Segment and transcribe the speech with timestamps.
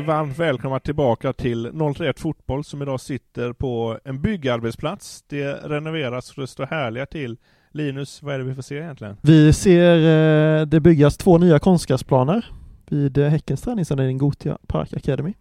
[0.00, 5.24] Varmt välkomna tillbaka till 031 Fotboll som idag sitter på en byggarbetsplats.
[5.28, 7.36] Det renoveras och det står härliga till.
[7.72, 9.16] Linus, vad är det vi får se egentligen?
[9.22, 12.46] Vi ser eh, det byggas två nya konstgräsplaner
[12.88, 15.34] vid Häckens träningsanläggning Gotia Park Academy.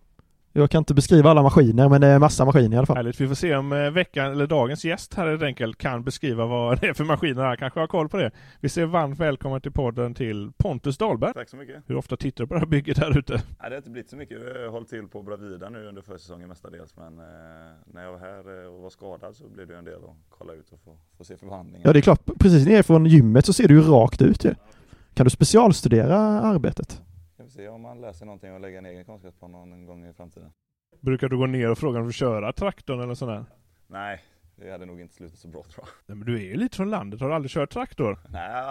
[0.56, 2.96] Jag kan inte beskriva alla maskiner, men det är massa maskiner i alla fall.
[2.96, 3.22] Härligt.
[3.22, 6.82] Vi får se om eh, veckan, eller dagens gäst här helt enkelt kan beskriva vad
[6.82, 7.56] det är för maskiner här.
[7.56, 8.32] Kanske har koll på det.
[8.60, 11.34] Vi säger varmt välkommen till podden till Pontus Dahlberg.
[11.34, 11.84] Tack så mycket.
[11.88, 13.34] Hur ofta tittar du på det här bygget här ute?
[13.34, 14.38] Nej, det har inte blivit så mycket.
[14.56, 16.96] Jag har hållit till på Bravida nu under försäsongen mestadels.
[16.98, 17.26] Men eh,
[17.94, 20.54] när jag var här eh, och var skadad så blev det en del att kolla
[20.54, 21.82] ut och få, få se förvandlingen.
[21.84, 22.26] Ja, det är klart.
[22.40, 24.56] Precis nerifrån gymmet så ser du ju rakt ut ju.
[25.14, 27.02] Kan du specialstudera arbetet?
[27.44, 30.14] Jag får se om man läser någonting och lägger en egen konstgräsplan någon gång i
[30.14, 30.52] framtiden.
[31.00, 33.46] Brukar du gå ner och fråga om du köra traktorn eller sådär?
[33.88, 34.22] Nej,
[34.56, 35.88] det hade nog inte slutat så bra tror jag.
[36.06, 37.22] Nej, men du är ju lite från landet.
[37.22, 38.20] Har du aldrig kört traktor?
[38.30, 38.64] Nej, jag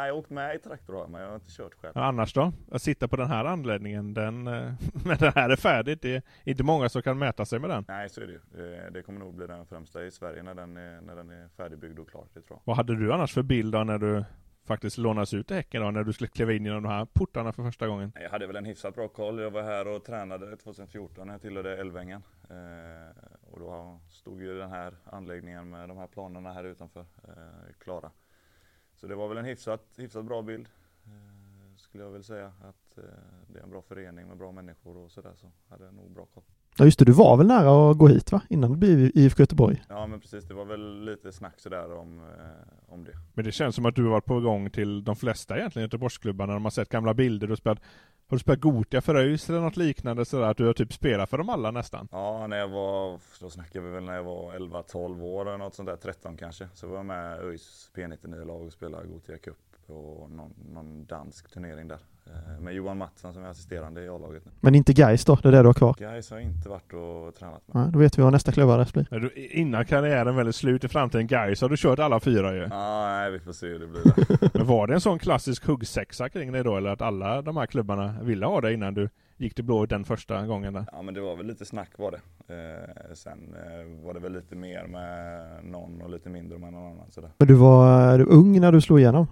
[0.00, 1.92] har åkt med i traktor men jag har inte kört själv.
[1.94, 2.52] Ja, annars då?
[2.70, 4.52] Att sitta på den här anläggningen, den, eh,
[5.06, 7.84] när det här är färdigt, det är inte många som kan mäta sig med den.
[7.88, 8.40] Nej, så är det ju.
[8.52, 11.48] Det- Det kommer nog bli den främsta i Sverige när den är, när den är
[11.56, 12.62] färdigbyggd och klar, det tror jag.
[12.64, 14.24] Vad hade du annars för bild då när du
[14.64, 17.52] faktiskt lånas ut i Häcken då, när du skulle kliva in genom de här portarna
[17.52, 18.12] för första gången?
[18.14, 19.38] Jag hade väl en hyfsat bra koll.
[19.38, 22.22] Jag var här och tränade 2014 när jag tillhörde Älvängen.
[22.50, 27.72] Eh, och då stod ju den här anläggningen med de här planerna här utanför eh,
[27.78, 28.10] klara.
[28.94, 30.68] Så det var väl en hyfsat, hyfsat bra bild.
[31.04, 33.04] Eh, skulle jag väl säga att eh,
[33.46, 36.26] det är en bra förening med bra människor och sådär så hade jag nog bra
[36.26, 36.44] koll.
[36.80, 38.42] Ja just det, du var väl nära att gå hit va?
[38.48, 39.82] Innan det blev IFK Göteborg?
[39.88, 43.12] Ja men precis, det var väl lite snack sådär om, eh, om det.
[43.34, 46.52] Men det känns som att du har varit på gång till de flesta egentligen Göteborgsklubbarna.
[46.52, 47.46] De har sett gamla bilder.
[47.46, 47.78] Du har, spelat,
[48.28, 50.46] har du spelat Gotia för ÖIS eller något liknande sådär?
[50.46, 52.08] Att du har typ spelat för dem alla nästan?
[52.12, 55.74] Ja, när jag var, då snackar vi väl när jag var 11-12 år eller något
[55.74, 56.68] sånt där, 13 kanske.
[56.74, 61.88] Så var jag med ÖIS P99-lag och spelade Gothia Cup och någon, någon dansk turnering
[61.88, 61.98] där.
[62.26, 64.50] Eh, Med Johan Mattsson som är assisterande i A-laget nu.
[64.60, 65.94] Men inte Gais då, det är det du har kvar?
[65.98, 67.82] Gais har inte varit och tränat med.
[67.82, 69.38] Nej, då vet vi vad nästa klubbadress blir.
[69.56, 72.60] Innan karriären väl är slut i framtiden, guys har du kört alla fyra ju.
[72.70, 74.50] Ja, nej vi får se hur det blir där.
[74.58, 76.76] Men var det en sån klassisk huggsexa kring dig då?
[76.76, 80.04] Eller att alla de här klubbarna ville ha dig innan du gick till Blåvitt den
[80.04, 80.84] första gången där?
[80.92, 82.20] Ja men det var väl lite snack var det.
[82.54, 86.92] Eh, sen eh, var det väl lite mer med någon och lite mindre med någon
[86.92, 87.30] annan sådär.
[87.38, 89.26] Men du var du ung när du slog igenom?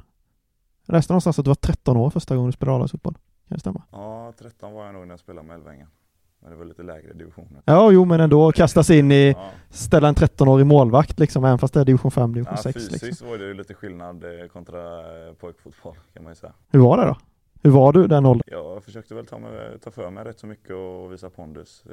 [0.88, 3.14] Jag läste någonstans att du var 13 år första gången du spelade A-lagsfotboll.
[3.14, 3.82] Kan det stämma?
[3.92, 5.88] Ja, 13 var jag nog när jag spelade med Älvängen.
[6.42, 7.62] Men det var lite lägre divisioner.
[7.64, 9.50] Ja, jo men ändå kastas in i, Ja.
[9.70, 13.02] ställa en 13-årig målvakt liksom, även fast det är division 5, division Ja, 6 fysiskt
[13.04, 13.28] liksom.
[13.28, 14.98] var det ju lite skillnad eh, kontra
[15.28, 16.52] eh, pojkfotboll kan man ju säga.
[16.70, 17.16] Hur var det då?
[17.62, 18.42] Hur var du den åldern?
[18.46, 21.84] Jag försökte väl ta, mig, ta för mig rätt så mycket och visa pondus.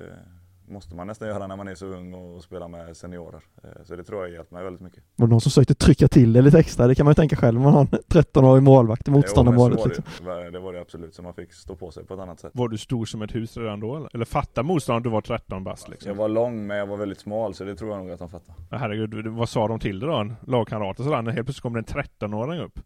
[0.68, 3.42] Måste man nästan göra när man är så ung och spelar med seniorer.
[3.64, 5.04] Eh, Så det tror jag har hjälpt mig väldigt mycket.
[5.16, 6.88] Var det någon som försökte trycka till det lite extra?
[6.88, 9.86] Det kan man ju tänka själv om man har en 13-årig målvakt i motståndarmålet.
[9.86, 10.04] Liksom.
[10.26, 12.52] det, det var det absolut, så man fick stå på sig på ett annat sätt.
[12.54, 14.10] Var du stor som ett hus redan då eller?
[14.14, 16.10] Eller fattar motståndaren att du var 13 bast liksom?
[16.10, 18.30] Jag var lång men jag var väldigt smal så det tror jag nog att de
[18.30, 18.56] fattar.
[18.70, 20.32] Ja, Herregud, vad sa de till dig då?
[20.48, 22.80] Lagkamrater sådär, när helt plötsligt kommer det en 13-åring upp?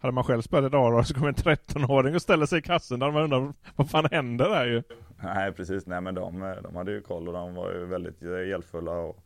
[0.00, 3.00] Hade man själv spelat ett A-lag så kommer en 13-åring och ställer sig i kassen
[3.00, 4.82] där man undrar vad fan händer där ju?
[5.22, 8.48] Nej precis, nej men de, de hade ju koll och de var ju väldigt eh,
[8.48, 9.24] hjälpfulla och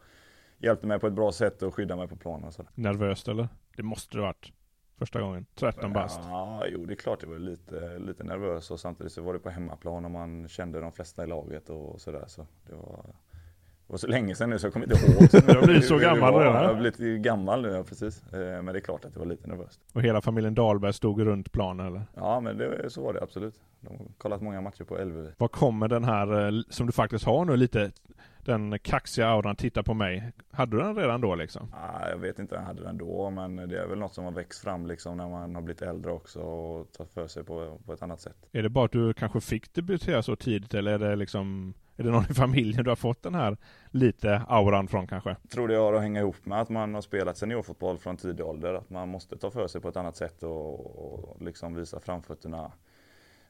[0.58, 2.52] hjälpte mig på ett bra sätt och skyddade mig på planen.
[2.52, 2.70] sådär.
[2.74, 3.48] Nervöst eller?
[3.76, 4.52] Det måste det varit.
[4.98, 5.46] Första gången.
[5.54, 6.20] 13 bast.
[6.22, 9.38] Ja, jo det är klart det var lite, lite nervös och samtidigt så var det
[9.38, 13.14] på hemmaplan och man kände de flesta i laget och sådär så det var
[13.86, 15.42] det var så länge sedan nu så jag kommer inte ihåg.
[15.46, 16.54] Du har blivit så gammal redan.
[16.62, 18.22] Jag har blivit gammal nu, ja, precis.
[18.32, 19.80] Eh, Men det är klart att det var lite nervöst.
[19.92, 22.02] Och hela familjen Dahlberg stod runt planen eller?
[22.14, 23.54] Ja, men det, så var det absolut.
[23.80, 25.30] De har kollat många matcher på LVV.
[25.38, 27.90] Var kommer den här, eh, som du faktiskt har nu lite,
[28.44, 30.32] den kaxiga auran, titta på mig.
[30.50, 31.68] Hade du den redan då liksom?
[31.72, 34.24] Ja, jag vet inte om jag hade den då, men det är väl något som
[34.24, 37.78] har växt fram liksom när man har blivit äldre också och tagit för sig på,
[37.86, 38.36] på ett annat sätt.
[38.52, 42.04] Är det bara att du kanske fick debutera så tidigt eller är det liksom är
[42.04, 43.56] det någon i familjen du har fått den här
[43.90, 45.36] lite auran från kanske?
[45.50, 48.74] tror det har att hänga ihop med att man har spelat seniorfotboll från tidig ålder.
[48.74, 52.72] Att man måste ta för sig på ett annat sätt och, och liksom visa framfötterna.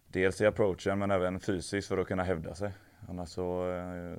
[0.09, 2.71] Dels i approachen men även fysiskt för att kunna hävda sig.
[3.09, 4.19] Annars så eh,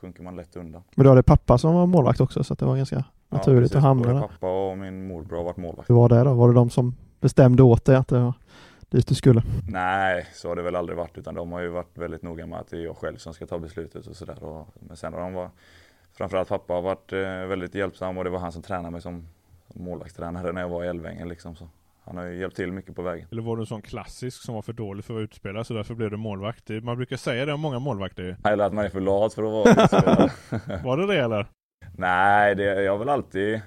[0.00, 0.82] sjunker man lätt undan.
[0.94, 3.76] Men du hade pappa som var målvakt också så att det var ganska naturligt precis.
[3.76, 4.20] att hamna där.
[4.20, 5.90] pappa och min morbror har varit målvakt.
[5.90, 6.34] Hur var det då?
[6.34, 8.34] Var det de som bestämde åt dig att det var
[8.96, 9.42] dit du skulle?
[9.68, 12.58] Nej, så har det väl aldrig varit utan de har ju varit väldigt noga med
[12.58, 14.64] att det är jag själv som ska ta beslutet och sådär.
[14.80, 15.52] Men sen har de varit,
[16.12, 19.26] framförallt pappa har varit eh, väldigt hjälpsam och det var han som tränade mig som
[19.72, 21.56] som målvaktstränare när jag var i Älvängen liksom.
[21.56, 21.68] Så
[22.04, 23.28] han har ju hjälpt till mycket på vägen.
[23.30, 25.74] Eller var du en sån klassisk som var för dålig för att vara utspelare så
[25.74, 26.68] därför blev du målvakt?
[26.68, 28.36] Man brukar säga det om många målvakter.
[28.44, 30.30] Eller att man är för lat för att vara utspelare.
[30.84, 31.46] Var det det eller?
[31.96, 33.60] Nej, det, jag har väl alltid...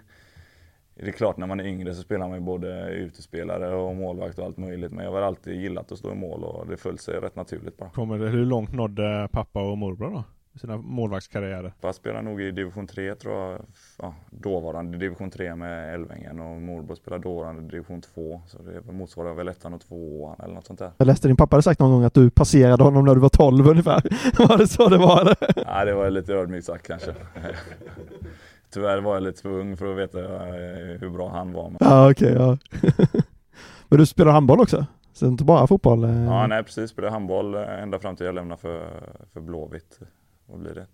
[0.99, 4.39] Det är klart när man är yngre så spelar man ju både utespelare och målvakt
[4.39, 4.91] och allt möjligt.
[4.91, 7.77] Men jag har alltid gillat att stå i mål och det föll sig rätt naturligt
[7.77, 7.89] bara.
[7.89, 10.23] Kommer det, hur långt nådde pappa och morbror då?
[10.53, 11.73] I sina målvaktskarriärer?
[11.81, 13.61] Pappa spelade nog i division 3 tror jag.
[14.01, 18.41] Ja, dåvarande division 3 med Älvängen och morbror spelade dåvarande division 2.
[18.47, 20.91] Så det motsvarar väl ettan och tvåan eller något sånt där.
[20.97, 23.29] Jag läste din pappa hade sagt någon gång att du passerade honom när du var
[23.29, 24.01] 12 ungefär.
[24.47, 25.65] Var det så det var eller?
[25.65, 27.11] Nej, det var lite ödmjukt sagt kanske.
[28.77, 31.69] Tyvärr var jag lite för ung för att veta eh, hur bra han var.
[31.69, 31.77] Men...
[31.79, 32.57] Ja okej, ja.
[33.87, 34.85] Men du spelar handboll också?
[35.13, 36.03] Så inte bara fotboll?
[36.03, 36.23] eh?
[36.23, 36.89] Ja, nej precis.
[36.89, 38.89] Spelade handboll eh, ända fram till jag lämnade för,
[39.33, 39.99] för Blåvitt.
[40.45, 40.85] Vad blir det?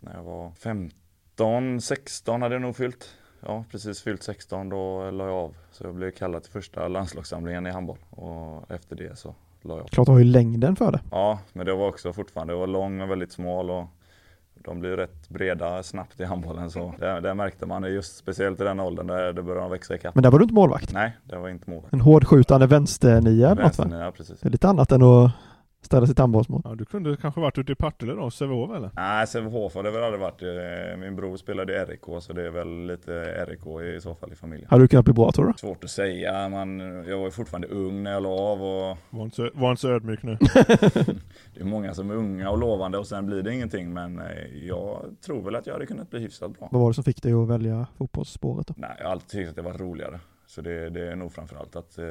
[0.00, 3.10] När jag var 15, 16 hade jag nog fyllt.
[3.40, 5.54] Ja, precis fyllt 16 då la jag av.
[5.70, 7.98] Så jag blev kallad till första landslagssamlingen i handboll.
[8.10, 9.88] Och efter det så la jag av.
[9.88, 11.00] Klart du har ju längden för det.
[11.10, 13.84] Ja, men det var också fortfarande, jag var lång och väldigt smal och
[14.64, 18.64] de blir rätt breda snabbt i handbollen så det, det märkte man just speciellt i
[18.64, 20.14] den åldern där det började växa ikapp.
[20.14, 20.92] Men där var du inte målvakt?
[20.92, 21.92] Nej, det var inte målvakt.
[21.92, 23.84] En hårdskjutande vänsternia eller något va?
[23.84, 24.40] Vänstern, ja precis.
[24.40, 25.32] Det är lite annat än att
[25.82, 26.62] ställa sitt handbollsmål.
[26.64, 28.90] Ja, du kunde kanske varit ute i Partille då, Sävehof eller?
[28.94, 30.42] Nej, Sävehof har det väl aldrig varit.
[30.42, 33.12] Eh, Min bror spelade i RIK så det är väl lite
[33.44, 34.68] RIK i så fall i familjen.
[34.70, 35.52] Hade du kunnat bli bra tror du?
[35.56, 39.24] Svårt att säga, man, jag var ju fortfarande ung när jag la av och Var
[39.24, 40.36] inte var inte så ödmjuk nu.
[41.54, 44.66] det är många som är unga och lovande och sen blir det ingenting men eh,
[44.66, 46.68] jag tror väl att jag hade kunnat bli hyfsat bra.
[46.72, 48.74] Vad var det som fick dig att välja fotbollsspåret då?
[48.76, 50.20] Nej, jag har alltid tyckt att det var roligare.
[50.52, 52.04] Så det, det är nog framförallt att eh,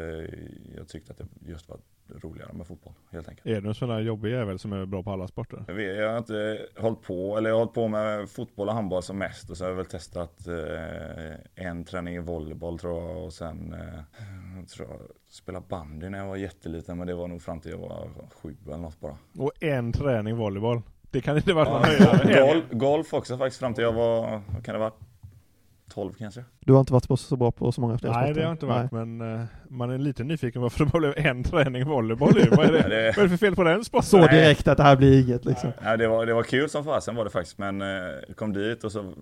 [0.78, 1.78] jag tyckte att det just var
[2.22, 3.48] roligare med fotboll helt enkelt.
[3.48, 5.64] Är du en sån där jobbig jävel som är bra på alla sporter?
[5.68, 8.74] Jag, vet, jag har inte hållit på, eller jag har hållit på med fotboll och
[8.74, 13.02] handboll som mest och så har jag väl testat eh, en träning i volleyboll tror
[13.04, 15.00] jag och sen eh, tror jag
[15.30, 18.10] spelade bandy när jag var jätteliten men det var nog fram till jag var
[18.42, 19.18] sju eller något bara.
[19.38, 20.82] Och en träning volleyboll.
[21.12, 22.52] Det kan inte vara någon Ja, höjdare.
[22.54, 24.92] golf, golf också faktiskt fram till jag var, vad kan det vara,
[25.94, 26.44] 12 kanske?
[26.60, 28.54] Du har inte varit på- så bra på så många fler Nej det har jag
[28.54, 29.06] inte varit Nej.
[29.06, 32.50] men eh, man är lite nyfiken varför det bara blev en träning volleyboll ju.
[32.56, 34.06] Vad är det, det- vad är det för fel på den sporten?
[34.10, 34.28] Så Nej.
[34.36, 35.72] direkt att det här blir inget liksom.
[35.84, 37.88] Ja, det, var, det var kul som fasen var det faktiskt men eh,
[38.28, 39.14] jag kom dit och så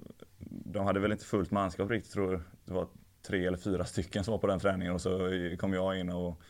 [0.49, 2.41] De hade väl inte fullt manskap riktigt tror jag.
[2.65, 2.87] Det var
[3.27, 5.19] tre eller fyra stycken som var på den träningen och så
[5.59, 6.41] kom jag in och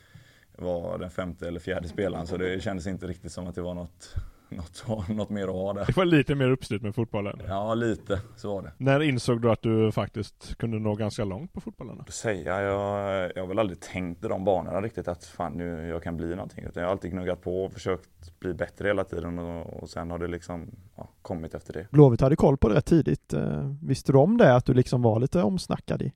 [0.57, 3.73] var den femte eller fjärde spelaren så det kändes inte riktigt som att det var
[3.73, 4.15] något
[4.49, 5.85] Något, något mer att ha där.
[5.85, 7.41] Det var lite mer uppstyrt med fotbollen.
[7.47, 8.71] Ja lite, så var det.
[8.77, 11.99] När insåg du att du faktiskt kunde nå ganska långt på fotbollen?
[12.01, 15.87] Att säga, jag, jag har väl aldrig tänkt i de banorna riktigt att fan nu
[15.87, 16.63] jag kan bli någonting.
[16.63, 20.11] Utan jag har alltid gnuggat på och försökt bli bättre hela tiden och, och sen
[20.11, 21.87] har det liksom ja, kommit efter det.
[21.91, 23.33] Blåvitt hade koll på det rätt tidigt.
[23.33, 26.11] Eh, Visste du om det, att du liksom var lite omsnackad i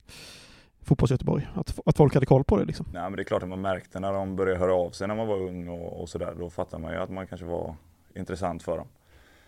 [0.82, 1.48] fotbolls-Göteborg?
[1.56, 2.86] Att, att folk hade koll på det liksom?
[2.94, 5.16] Nej men det är klart att man märkte när de började höra av sig när
[5.16, 6.36] man var ung och, och sådär.
[6.40, 7.76] Då fattar man ju att man kanske var
[8.16, 8.88] intressant för dem.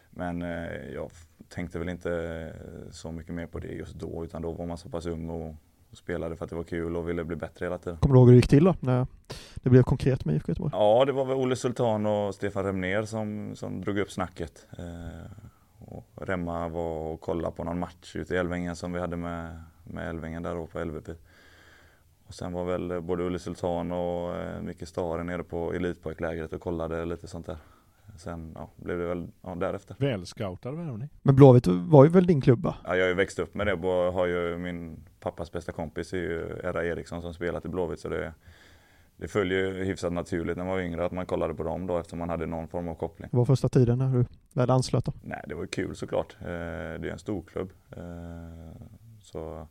[0.10, 1.12] Men eh, jag
[1.50, 4.77] tänkte väl inte eh, så mycket mer på det just då utan då var man
[4.77, 5.55] så pass ung och,
[5.91, 7.98] och spelade för att det var kul och ville bli bättre hela tiden.
[7.98, 8.75] Kommer du ihåg hur det gick till då?
[8.79, 9.07] När
[9.55, 10.72] det blev konkret med IFK Göteborg?
[10.74, 14.67] Ja, det var väl Olle Sultan och Stefan Remner som, som drog upp snacket.
[14.77, 15.31] Eh,
[15.79, 19.63] och Remma var och kollade på någon match ute i Älvängen som vi hade med,
[19.84, 21.10] med Älvängen där då på LVP.
[22.27, 26.62] Och sen var väl både Olle Sultan och eh, Micke Stare nere på Elitpojklägret och
[26.62, 27.57] kollade lite sånt där.
[28.17, 29.95] Sen ja, blev det väl ja, därefter.
[30.00, 31.10] Välscoutad värvning.
[31.22, 32.75] Men Blåvitt var ju väl din klubba?
[32.84, 33.74] Ja, jag har ju växt upp med det.
[33.74, 38.00] och Har ju min pappas bästa kompis är ju Erra Eriksson som spelat i Blåvitt.
[38.00, 38.34] Så det,
[39.17, 41.98] det följer ju hyfsat naturligt när man var yngre att man kollade på dem då
[41.98, 43.29] eftersom man hade någon form av koppling.
[43.31, 45.13] Det var första tiden när du väl anslöt då?
[45.24, 46.36] Nej, det var ju kul såklart.
[46.41, 47.69] Eh, Det är en stor klubb.
[47.98, 48.03] Eh,
[49.22, 49.67] Så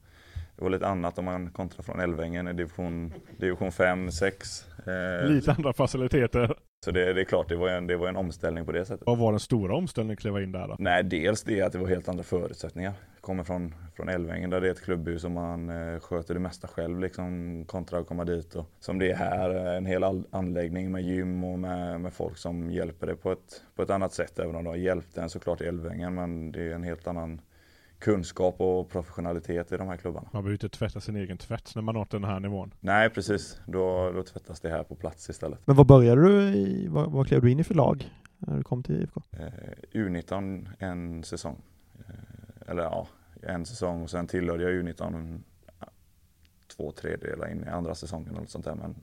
[0.57, 4.67] det var lite annat om man kontrar från Älvängen i division, division 5, 6.
[4.87, 6.55] Eh, Lite andra faciliteter.
[6.85, 9.07] Så det, det är klart, det var, en, det var en omställning på det sättet.
[9.07, 10.77] Vad var den stora omställningen att kliva in där då?
[10.79, 12.93] Nej, dels det att det var helt andra förutsättningar.
[13.15, 16.41] Jag kommer från, från Älvängen där det är ett klubbhus och man eh, sköter det
[16.41, 18.55] mesta själv liksom kontra att komma dit.
[18.55, 22.37] Och, som det är här, eh, en hel anläggning med gym och med, med folk
[22.37, 24.39] som hjälper dig på ett, på ett annat sätt.
[24.39, 27.41] Även om de har hjälpt en såklart i Älvängen men det är en helt annan
[28.05, 30.29] kunskap och professionalitet i de här klubbarna.
[30.33, 32.75] Man behöver inte tvätta sin egen tvätt när man nått den här nivån.
[32.81, 35.59] Nej precis, då, då tvättas det här på plats istället.
[35.65, 38.63] Men vad började du i, vad, vad klev du in i för lag när du
[38.63, 39.23] kom till IFK?
[39.31, 39.49] Eh,
[39.93, 41.57] U19 en säsong.
[41.99, 43.07] Eh, eller ja,
[43.43, 45.41] en säsong och sen tillhörde jag U19
[45.81, 45.87] ja,
[46.77, 48.95] två tredjedelar in i andra säsongen eller något sånt där men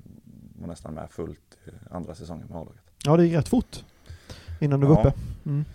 [0.59, 1.57] var nästan med fullt
[1.89, 2.81] andra säsongen med A-laget.
[3.05, 3.85] Ja, det gick rätt fort
[4.59, 4.99] innan du var Ja.
[5.09, 5.19] uppe.
[5.45, 5.65] Mm.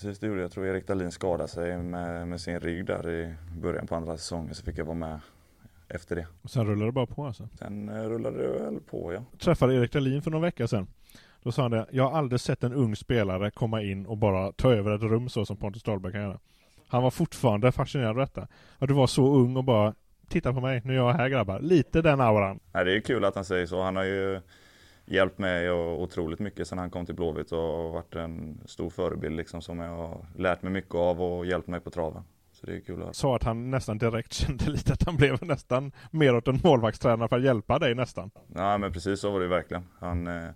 [0.00, 0.44] Precis, det gjorde jag.
[0.44, 4.16] Jag tror Erik Dahlin skadade sig med, med sin rygg där i början på andra
[4.16, 5.20] säsongen så fick jag vara med
[5.88, 6.26] efter det.
[6.42, 7.48] Och sen rullar det bara på alltså.
[7.58, 9.24] Sen eh, rullade det väl på ja.
[9.38, 10.86] träffade Erik Dahlin för någon vecka sedan.
[11.42, 14.52] Då sa han det, jag har aldrig sett en ung spelare komma in och bara
[14.52, 16.38] ta över ett rum så som Pontus Dahlberg kan göra.
[16.88, 18.48] Han var fortfarande fascinerad av detta.
[18.78, 19.94] Att du var så ung och bara
[20.28, 21.60] Titta på mig, nu är jag här grabbar.
[21.60, 22.60] Lite den auran.
[22.72, 23.82] Nej, det är kul att han säger så.
[23.82, 24.40] Han har ju
[25.10, 29.62] hjälpt mig otroligt mycket sedan han kom till Blåvitt och varit en stor förebild liksom
[29.62, 32.22] som jag har lärt mig mycket av och hjälpt mig på traven.
[32.52, 35.44] Så det är kul att Sa att han nästan direkt kände lite att han blev
[35.44, 38.30] nästan mer åt en målvaktstränare för att hjälpa dig nästan.
[38.54, 39.84] Ja men precis så var det verkligen.
[39.98, 40.50] Han, eh,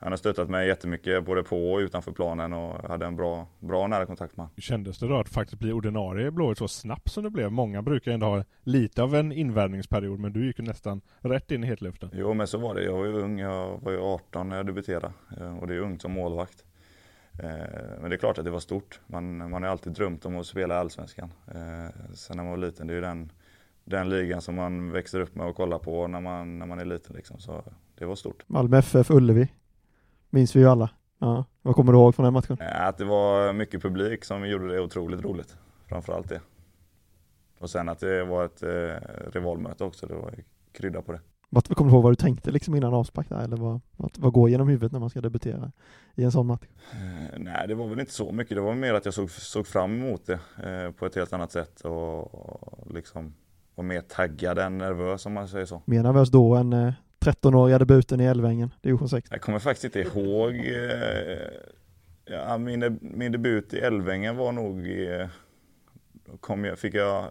[0.00, 3.86] han har stöttat mig jättemycket både på och utanför planen och hade en bra, bra
[3.86, 4.54] nära kontakt med honom.
[4.60, 7.52] Kändes det då att faktiskt bli ordinarie i Blåvitt så snabbt som det blev?
[7.52, 11.64] Många brukar ändå ha lite av en invärvningsperiod men du gick ju nästan rätt in
[11.64, 12.10] i hetluften.
[12.12, 12.84] Jo men så var det.
[12.84, 13.38] Jag var ju ung.
[13.38, 16.64] Jag var ju 18 när jag debuterade eh, och det är ungt som målvakt.
[17.32, 17.48] Eh,
[18.00, 19.00] Men det är klart att det var stort.
[19.06, 21.32] Man, man har alltid drömt om att spela i Allsvenskan.
[21.46, 23.32] Eh, Sen när man var liten, det är ju den,
[23.84, 26.84] den ligan som man växer upp med och kollar på när man, när man är
[26.84, 27.38] liten liksom.
[27.38, 27.64] Så
[27.98, 28.42] det var stort.
[28.46, 29.48] Malmö FF, Ullevi.
[30.30, 30.90] Minns vi ju alla.
[31.18, 31.44] Ja.
[31.62, 32.56] Vad kommer du ihåg från den matchen?
[32.60, 35.56] Att det var mycket publik som gjorde det otroligt roligt.
[35.86, 36.40] Framförallt det.
[37.58, 40.34] Och sen att det var ett eh, rivalmöte också, det var
[40.72, 41.20] krydda på det.
[41.50, 43.44] Vad, kommer du ihåg vad du tänkte liksom innan avspark där?
[43.44, 45.72] Eller vad, vad, vad går genom huvudet när man ska debutera
[46.14, 46.64] i en sån match?
[46.92, 48.56] Eh, nej, det var väl inte så mycket.
[48.56, 51.52] Det var mer att jag såg, såg fram emot det eh, på ett helt annat
[51.52, 53.34] sätt och, och liksom
[53.74, 55.82] var mer taggad än nervös om man säger så.
[55.84, 59.28] Mer nervös då än eh, 13-åriga debuten i Älvängen, division 6.
[59.30, 60.54] Jag kommer faktiskt inte ihåg.
[60.54, 61.38] Eh,
[62.24, 65.28] ja, min, min debut i Älvängen var nog eh,
[66.40, 67.24] kom jag, fick jag,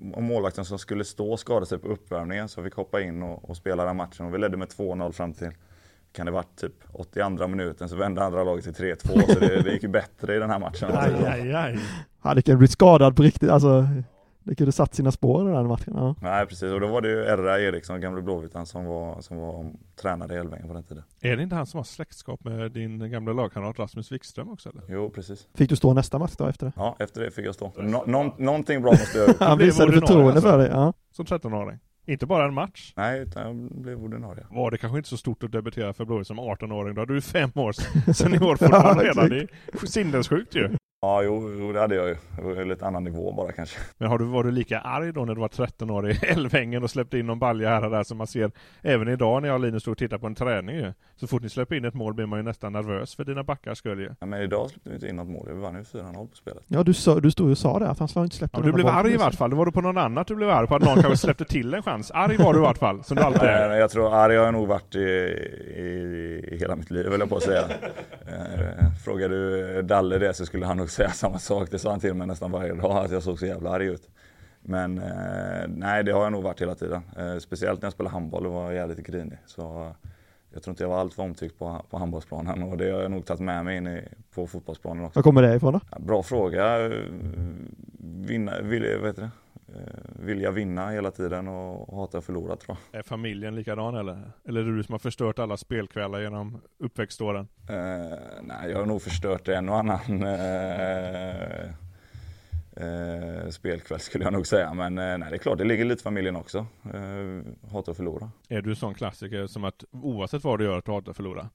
[0.00, 3.56] målvakten som skulle stå skadade sig på uppvärmningen så jag fick hoppa in och, och
[3.56, 5.50] spela den matchen och vi ledde med 2-0 fram till
[6.12, 9.72] kan det varit typ 82 minuten så vände andra laget till 3-2 så det, det
[9.72, 10.90] gick ju bättre i den här matchen.
[10.92, 11.78] Aj, aj, aj.
[12.20, 13.86] Hade kunnat blivit skadad på riktigt, alltså.
[14.44, 15.94] Det kunde satt sina spår i den matchen.
[15.96, 16.14] Ja.
[16.22, 19.72] Nej precis och då var det ju Erra Eriksson, gamle Blåvittan som var, som var
[20.02, 21.02] tränare i Älvängen på den tiden.
[21.20, 24.82] Är det inte han som har släktskap med din gamla lagkamrat Rasmus Wikström också eller?
[24.88, 25.48] Jo precis.
[25.54, 26.72] Fick du stå nästa match då efter det?
[26.76, 27.72] Ja efter det fick jag stå.
[27.78, 29.34] Nå, någon, någonting bra måste jag ha.
[29.46, 30.48] Han visade förtroende alltså.
[30.50, 30.68] för dig.
[30.72, 30.92] Ja.
[31.12, 31.78] Som 13-åring.
[32.06, 32.92] Inte bara en match.
[32.96, 34.46] Nej utan jag blev ordinarie.
[34.50, 36.94] Var det kanske inte så stort att debutera för Blåvitt som 18-åring?
[36.94, 37.72] Då hade du fem år
[38.12, 39.28] senior fortfarande Ja, redan.
[39.28, 39.36] Det
[39.82, 40.76] är sinnessjukt ju.
[41.02, 42.16] Ja jo, jo det hade jag ju.
[42.36, 43.78] Det var lite annan nivå bara kanske.
[43.98, 46.90] Men har du varit lika arg då när du var 13 år i Älvängen och
[46.90, 48.50] släppte in någon balja här och där som man ser
[48.82, 50.92] även idag när jag och Linus står och tittar på en träning ju.
[51.16, 53.78] Så fort ni släpper in ett mål blir man ju nästan nervös för dina backars
[53.78, 54.10] skull ju.
[54.20, 55.48] Ja, men idag släppte vi inte in något mål.
[55.54, 56.62] Vi vann ju 4-0 på spelet.
[56.66, 58.62] Ja, du, sa, du stod ju och sa det, att han skulle inte släppt Ja,
[58.62, 59.50] du blev arg i vart fall.
[59.50, 61.74] Då var du på någon annat du blev arg på att någon kanske släppte till
[61.74, 62.10] en chans.
[62.14, 63.68] Arg var du i vart fall, som du alltid är.
[63.68, 67.20] Nej, jag tror arg har jag nog varit i, i, i hela mitt liv, höll
[67.20, 67.62] jag på att säga.
[68.30, 71.70] Eh, Frågar du Dalle det så skulle han nog säga samma sak.
[71.70, 74.08] Det sa han till mig nästan varje dag, att jag såg så jävla arg ut.
[74.62, 77.02] Men eh, nej, det har jag nog varit hela tiden.
[77.18, 79.38] Eh, speciellt när jag spelade handboll och var jävligt grinig.
[79.46, 79.94] Så
[80.52, 83.26] jag tror inte jag var alltför omtyckt på, på handbollsplanen och det har jag nog
[83.26, 85.18] tagit med mig in i, på fotbollsplanen också.
[85.18, 85.80] Var kommer det ifrån då?
[85.90, 86.90] Ja, bra fråga.
[87.98, 89.30] Vinna, vill, vad heter det?
[89.76, 92.98] Eh, vilja vinna hela tiden och hata att förlora tror jag.
[92.98, 94.32] Är familjen likadan eller?
[94.48, 97.48] Eller är det du som har förstört alla spelkvällar genom uppväxtåren?
[97.68, 101.64] Eh, nej, jag har nog förstört en och annan eh,
[102.76, 104.74] eh, spelkväll skulle jag nog säga.
[104.74, 106.66] Men eh, nej, det är klart, det ligger lite i familjen också.
[106.94, 108.30] Eh, hata att förlora.
[108.48, 111.16] Är du en sån klassiker som att oavsett vad du gör att du hatar att
[111.16, 111.48] förlora?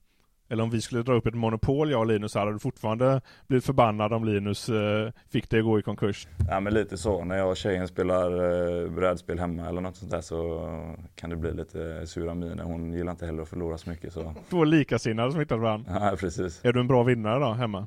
[0.48, 3.64] Eller om vi skulle dra upp ett monopol, jag och Linus, hade du fortfarande blivit
[3.64, 6.28] förbannad om Linus eh, fick det gå i konkurs?
[6.50, 8.30] Ja men lite så, när jag och tjejen spelar
[8.84, 10.68] eh, brädspel hemma eller något sånt där så
[11.14, 12.64] kan det bli lite sura miner.
[12.64, 14.34] Hon gillar inte heller att förlora så mycket så.
[14.50, 15.92] Två likasinnade som hittar varandra.
[16.10, 16.64] Ja precis.
[16.64, 17.86] Är du en bra vinnare då, hemma?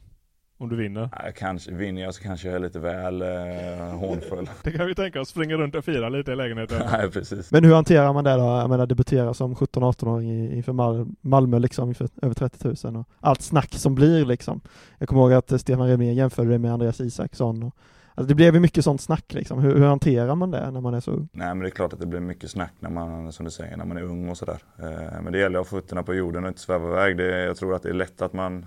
[0.62, 1.10] Om du vinner?
[1.12, 4.50] Ja, kanske, vinner jag så kanske jag är lite väl eh, hånfull.
[4.63, 6.82] Det kan vi tänka oss, springa runt och fira lite i lägenheten.
[6.92, 7.51] Nej precis.
[7.51, 8.39] Men hur hanterar man det då?
[8.39, 13.42] Jag menar debutera som 17-18-åring inför Mal Malmö liksom, inför över 30 000 och allt
[13.42, 14.62] snack som blir liksom.
[14.98, 17.63] Jag kommer ihåg att Stefan Remén jämförde det med Andreas Isaksson.
[17.63, 17.75] Och,
[18.16, 19.60] alltså det blev ju mycket sånt snack liksom.
[19.60, 21.30] Hur, hur hanterar man det när man är så ung?
[21.32, 23.78] Nej men det är klart att det blir mycket snack när man, som du säger,
[23.78, 24.60] när man är ung och sådär.
[24.80, 27.18] Eh, men det gäller att ha fötterna på jorden och inte sväva iväg.
[27.18, 28.66] Det, jag tror att det är lätt att man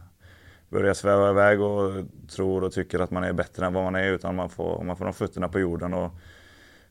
[0.73, 4.13] börjar sväva iväg och tror och tycker att man är bättre än vad man är
[4.13, 6.11] utan man får, man får ha fötterna på jorden och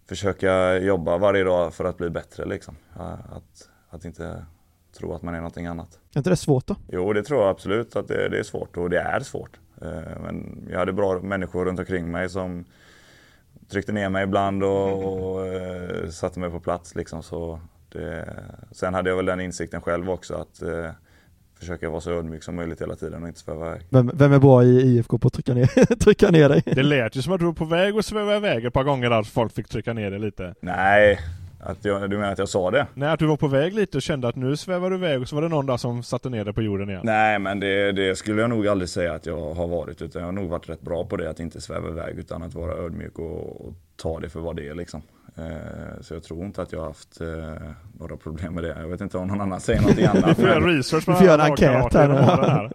[0.05, 2.75] försöka jobba varje dag för att bli bättre liksom.
[3.29, 4.45] Att, att inte
[4.97, 5.99] tro att man är någonting annat.
[6.13, 6.75] Är inte det svårt då?
[6.87, 9.59] Jo, det tror jag absolut att det, det är svårt och det är svårt.
[9.81, 12.65] Eh, men jag hade bra människor runt omkring mig som
[13.69, 17.23] tryckte ner mig ibland och, och eh, satte mig på plats liksom.
[17.23, 17.59] Så
[17.89, 18.35] det,
[18.71, 20.91] sen hade jag väl den insikten själv också att eh,
[21.61, 23.81] försöka vara så ödmjuk som möjligt hela tiden och inte sväva iväg.
[23.89, 26.63] Vem, vem är bra i IFK på att trycka ner, trycka ner dig?
[26.65, 29.09] Det lät ju som att du var på väg att sväva iväg ett par gånger
[29.09, 30.55] där folk fick trycka ner dig lite.
[30.61, 31.19] Nej,
[31.59, 32.87] att jag, du menar att jag sa det?
[32.93, 35.27] Nej, att du var på väg lite och kände att nu svävar du iväg och
[35.27, 37.01] så var det någon där som satte ner dig på jorden igen.
[37.03, 40.27] Nej, men det, det skulle jag nog aldrig säga att jag har varit, utan jag
[40.27, 43.19] har nog varit rätt bra på det, att inte sväva iväg utan att vara ödmjuk
[43.19, 45.01] och, och ta det för vad det är liksom.
[45.35, 47.27] Eh, så jag tror inte att jag har haft eh,
[47.99, 48.75] några problem med det.
[48.79, 50.29] Jag vet inte om någon annan säger någonting annat.
[50.29, 52.09] Vi får göra research får göra en enkät här.
[52.09, 52.71] här.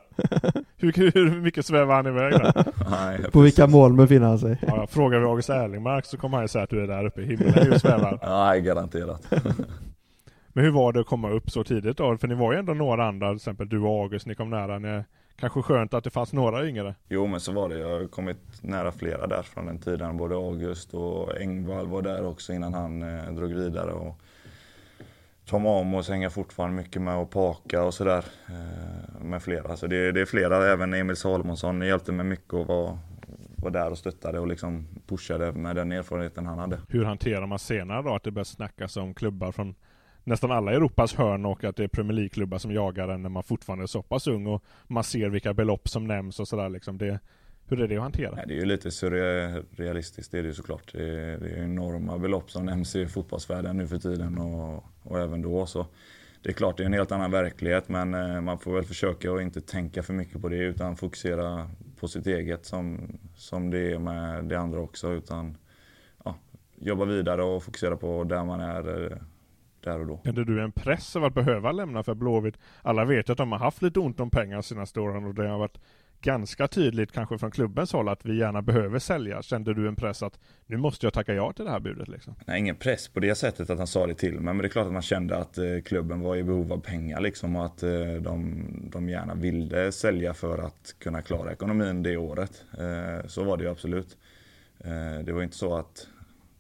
[0.77, 2.65] hur, hur mycket svävar han iväg där?
[2.91, 4.59] Nej, På vilka mål befinner han sig?
[4.67, 7.21] Ja, frågar vi August Erlingmark så kommer han ju säga att du är där uppe
[7.21, 8.19] i himlen och svävar.
[8.23, 9.23] Nej, garanterat.
[10.53, 12.17] Men hur var det att komma upp så tidigt då?
[12.17, 14.79] För ni var ju ändå några andra, till exempel du och August, ni kom nära.
[14.79, 15.05] Ni,
[15.37, 16.95] kanske skönt att det fanns några yngre?
[17.09, 17.79] Jo, men så var det.
[17.79, 20.17] Jag har kommit nära flera där från den tiden.
[20.17, 23.93] Både August och Engvall var där också innan han eh, drog vidare.
[23.93, 24.21] Och
[25.45, 28.25] Tom Amos hänger fortfarande mycket med och Paka och sådär.
[28.49, 29.77] Eh, med flera.
[29.77, 32.99] Så det, det, är flera, även Emil Salomonsson hjälpte mig mycket och var,
[33.57, 36.79] var där och stöttade och liksom pushade med den erfarenheten han hade.
[36.89, 39.75] Hur hanterar man senare då att det börjar snackas om klubbar från
[40.27, 43.43] nästan alla Europas hörn och att det är Premier League-klubbar som jagar en när man
[43.43, 46.99] fortfarande är så pass ung och man ser vilka belopp som nämns och sådär liksom.
[46.99, 47.21] Det,
[47.69, 48.35] hur är det att hantera?
[48.35, 50.93] Nej, det är ju lite surrealistiskt, det är det ju såklart.
[50.93, 55.21] Det är, det är enorma belopp som nämns i fotbollsvärlden nu för tiden och, och
[55.21, 55.67] även då.
[55.67, 55.87] Så
[56.43, 59.33] det är klart, det är en helt annan verklighet men eh, man får väl försöka
[59.33, 63.93] att inte tänka för mycket på det utan fokusera på sitt eget som, som det
[63.93, 65.13] är med det andra också.
[65.13, 65.57] Utan
[66.25, 66.35] ja,
[66.77, 69.19] jobba vidare och fokusera på där man är eh,
[69.87, 70.21] där och då.
[70.25, 72.59] Kände du en press av att behöva lämna för Blåvitt?
[72.83, 75.59] Alla vet att de har haft lite ont om pengar senaste åren och det har
[75.59, 75.79] varit
[76.21, 79.43] ganska tydligt kanske från klubbens håll att vi gärna behöver sälja.
[79.43, 82.35] Kände du en press att nu måste jag tacka ja till det här budet liksom?
[82.47, 84.43] Nej, ingen press på det sättet att han sa det till mig.
[84.43, 87.21] Men det är klart att man kände att eh, klubben var i behov av pengar
[87.21, 92.17] liksom och att eh, de, de gärna ville sälja för att kunna klara ekonomin det
[92.17, 92.65] året.
[92.79, 94.17] Eh, så var det ju absolut.
[95.25, 96.09] Det var inte så att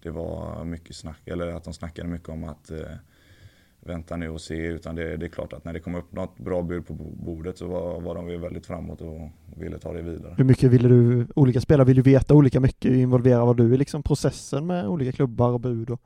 [0.02, 2.70] det var mycket snack, eller att de snackade mycket om att
[3.86, 4.66] vänta nu och se.
[4.66, 7.58] Utan det, det, är klart att när det kom upp något bra bud på bordet
[7.58, 10.34] så var, var de väldigt framåt och ville ta det vidare.
[10.36, 13.76] Hur mycket ville du, olika spelare vill ju veta olika mycket, involvera vad du i
[13.76, 16.00] liksom processen med olika klubbar och bud och,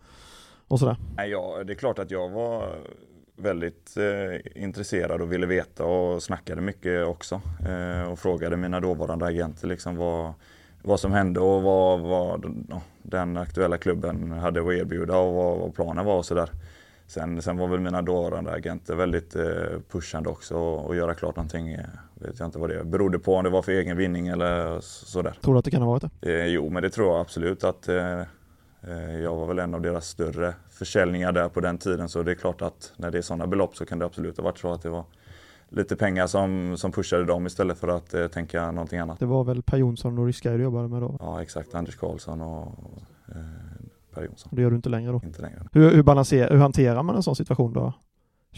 [0.69, 0.97] och sådär?
[1.16, 2.75] Nej, ja, det är klart att jag var
[3.37, 7.40] väldigt eh, intresserad och ville veta och snackade mycket också.
[7.69, 10.33] Eh, och frågade mina dåvarande agenter liksom vad,
[10.83, 12.45] vad som hände och vad, vad
[13.03, 16.51] den aktuella klubben hade att erbjuda och vad, vad planen var och sådär.
[17.11, 19.44] Sen, sen var väl mina dåvarande agenter väldigt eh,
[19.90, 21.73] pushande också och, göra klart någonting.
[21.73, 24.81] Eh, vet jag inte vad det berodde på, om det var för egen vinning eller
[24.81, 25.38] sådär.
[25.40, 26.40] Tror du att det kan ha varit det?
[26.40, 28.20] Eh, jo, men det tror jag absolut att eh,
[28.83, 32.09] eh, jag var väl en av deras större försäljningar där på den tiden.
[32.09, 34.44] Så det är klart att när det är sådana belopp så kan det absolut ha
[34.44, 35.05] varit så att det var
[35.68, 39.18] lite pengar som, som pushade dem istället för att eh, tänka någonting annat.
[39.18, 41.16] Det var väl Per Jonsson och Ryska du jobbade med då?
[41.20, 41.75] Ja, exakt.
[41.75, 42.66] Anders Karlsson och
[43.29, 43.80] eh,
[44.14, 44.53] Per Jonsson.
[44.53, 45.20] Det gör du inte längre då?
[45.25, 45.68] Inte längre.
[45.73, 47.92] Hur, hur, balanserar, hur hanterar man en sån situation då?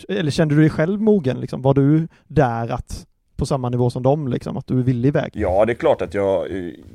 [0.09, 1.63] Eller kände du dig själv mogen liksom?
[1.63, 5.31] Var du där att på samma nivå som dem liksom, att du ville iväg?
[5.35, 6.49] Ja, det är klart att jag,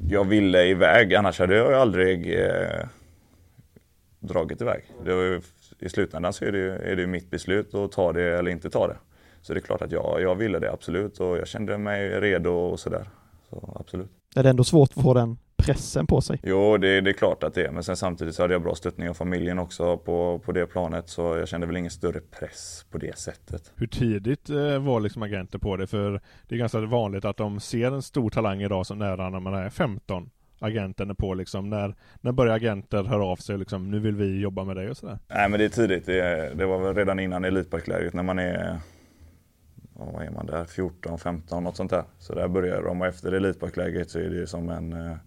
[0.10, 2.88] jag ville iväg, annars hade jag aldrig eh,
[4.20, 4.84] dragit iväg.
[5.06, 5.42] Det ju,
[5.80, 8.88] I slutändan så är det, är det mitt beslut att ta det eller inte ta
[8.88, 8.98] det.
[9.42, 12.50] Så det är klart att jag, jag ville det absolut och jag kände mig redo
[12.50, 13.10] och sådär.
[13.50, 14.10] Så absolut.
[14.36, 16.40] Är det ändå svårt att få den pressen på sig?
[16.44, 18.76] Jo, det, det är klart att det är, men sen samtidigt så hade jag bra
[18.76, 22.86] stöttning av familjen också på, på det planet, så jag kände väl ingen större press
[22.92, 23.72] på det sättet.
[23.76, 25.88] Hur tidigt eh, var liksom agenter på det?
[25.88, 29.40] För det är ganska vanligt att de ser en stor talang idag så nära när
[29.40, 33.92] man är 15 agenten är på liksom, när, när börjar agenter höra av sig liksom,
[33.92, 35.20] nu vill vi jobba med dig och sådär?
[35.28, 38.80] Nej men det är tidigt, det, det var väl redan innan elitparklägret när man är
[40.00, 42.04] vad är man där, 14, 15 något sånt där.
[42.20, 45.18] Så där börjar de och efter elitparklägret så är det som en eh,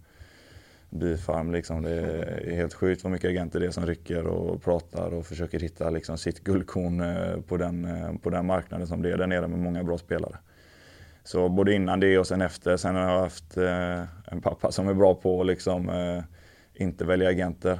[0.91, 1.81] bifarm liksom.
[1.81, 5.59] Det är helt sjukt vad mycket agenter det är som rycker och pratar och försöker
[5.59, 9.27] hitta liksom sitt guldkorn eh, på den, eh, på den marknaden som det är där
[9.27, 10.37] nere med många bra spelare.
[11.23, 12.77] Så både innan det och sen efter.
[12.77, 15.91] Sen har jag haft eh, en pappa som är bra på att liksom
[16.73, 17.79] inte välja agenter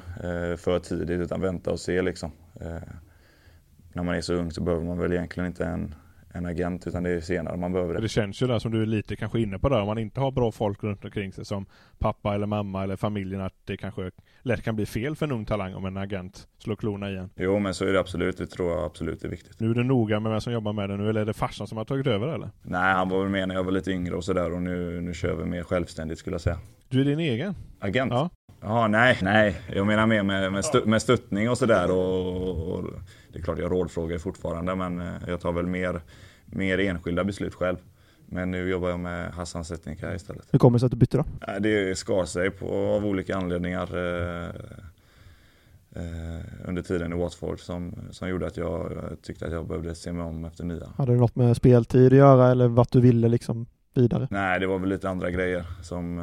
[0.57, 2.31] för tidigt utan vänta och se liksom.
[3.93, 5.95] när man är så ung så behöver man väl egentligen inte en
[6.33, 8.01] en agent utan det är senare man behöver det.
[8.01, 10.19] Det känns ju där som du är lite kanske inne på där om man inte
[10.19, 11.65] har bra folk runt omkring sig som
[11.99, 15.45] pappa eller mamma eller familjen att det kanske lätt kan bli fel för en ung
[15.45, 17.29] talang om en agent slår klorna igen.
[17.35, 19.59] Jo men så är det absolut, det tror jag absolut är viktigt.
[19.59, 21.67] Nu är du noga med vem som jobbar med det nu eller är det farsan
[21.67, 22.49] som har tagit över eller?
[22.61, 25.13] Nej han var väl med när jag var lite yngre och sådär och nu, nu
[25.13, 26.59] kör vi mer självständigt skulle jag säga.
[26.89, 27.55] Du är din egen?
[27.79, 28.11] Agent?
[28.11, 28.29] Ja.
[28.61, 29.61] Ja, nej, nej.
[29.73, 32.83] Jag menar mer med, med, stu, med stöttning och sådär och, och,
[33.33, 36.01] det är klart jag rådfrågar fortfarande men eh, jag tar väl mer
[36.51, 37.77] mer enskilda beslut själv.
[38.25, 40.47] Men nu jobbar jag med Hassan Setnikaj istället.
[40.51, 41.25] Hur kommer det sig att du bytte då?
[41.59, 44.49] Det skar sig på, av olika anledningar eh,
[45.95, 48.91] eh, under tiden i Watford som, som gjorde att jag
[49.21, 50.87] tyckte att jag behövde se mig om efter nya.
[50.97, 54.27] Hade det något med speltid att göra eller vart du ville liksom vidare?
[54.31, 56.21] Nej, det var väl lite andra grejer som,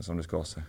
[0.00, 0.62] som det skar sig.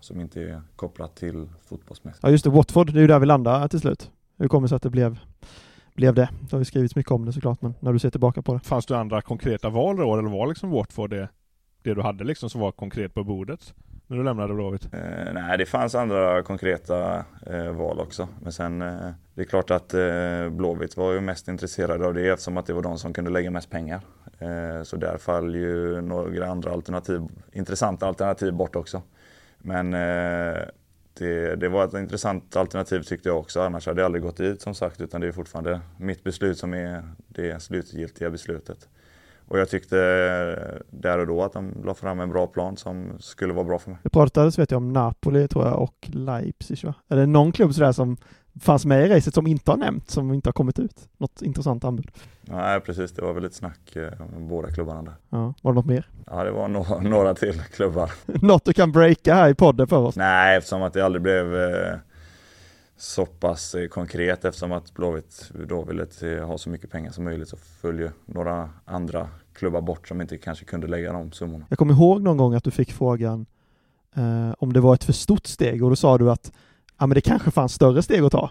[0.00, 2.22] Som inte är kopplat till fotbollsmässigt.
[2.22, 4.10] Ja just det, Watford, det är ju där vi landar till slut.
[4.38, 5.18] Hur kommer det sig att det blev
[5.98, 6.28] blev det.
[6.40, 8.60] Det har ju skrivits mycket om det såklart, men när du ser tillbaka på det.
[8.60, 11.28] Fanns det andra konkreta val då, eller var liksom Watford det,
[11.82, 13.74] det du hade liksom som var konkret på bordet?
[14.06, 14.94] När du lämnade Blåvitt?
[14.94, 18.28] Eh, nej, det fanns andra konkreta eh, val också.
[18.42, 22.28] Men sen, eh, det är klart att eh, Blåvitt var ju mest intresserade av det
[22.28, 24.00] eftersom att det var de som kunde lägga mest pengar.
[24.38, 27.20] Eh, så där faller ju några andra alternativ,
[27.52, 29.02] intressanta alternativ bort också.
[29.58, 30.58] Men eh,
[31.18, 33.60] det, det, var ett intressant alternativ tyckte jag också.
[33.60, 35.00] Annars hade jag aldrig gått dit som sagt.
[35.00, 38.88] Utan det är fortfarande mitt beslut som är det slutgiltiga beslutet.
[39.48, 43.12] Och jag tyckte eh, där och då att de la fram en bra plan som
[43.20, 43.98] skulle vara bra för mig.
[44.02, 46.94] Det pratades vet jag om Napoli tror jag och Leipzig va?
[47.08, 48.16] Är det någon klubb sådär som
[48.60, 51.08] fanns med i racet som inte har nämnt, som inte har kommit ut?
[51.18, 52.10] Något intressant anbud?
[52.42, 55.14] Nej precis, det var väl lite snack eh, om båda klubbarna där.
[55.28, 56.08] Ja, var det något mer?
[56.26, 58.10] Ja det var no några till klubbar.
[58.42, 60.16] något du kan breaka här i podden för oss?
[60.16, 61.96] Nej, eftersom att det aldrig blev eh,
[62.96, 67.48] så pass eh, konkret eftersom att Blåvitt då ville ha så mycket pengar som möjligt
[67.48, 71.66] så följer några andra klubbar bort som inte kanske kunde lägga de summorna.
[71.68, 73.46] Jag kommer ihåg någon gång att du fick frågan
[74.16, 76.52] eh, om det var ett för stort steg och då sa du att
[76.98, 78.50] ja men det kanske fanns större steg att ta.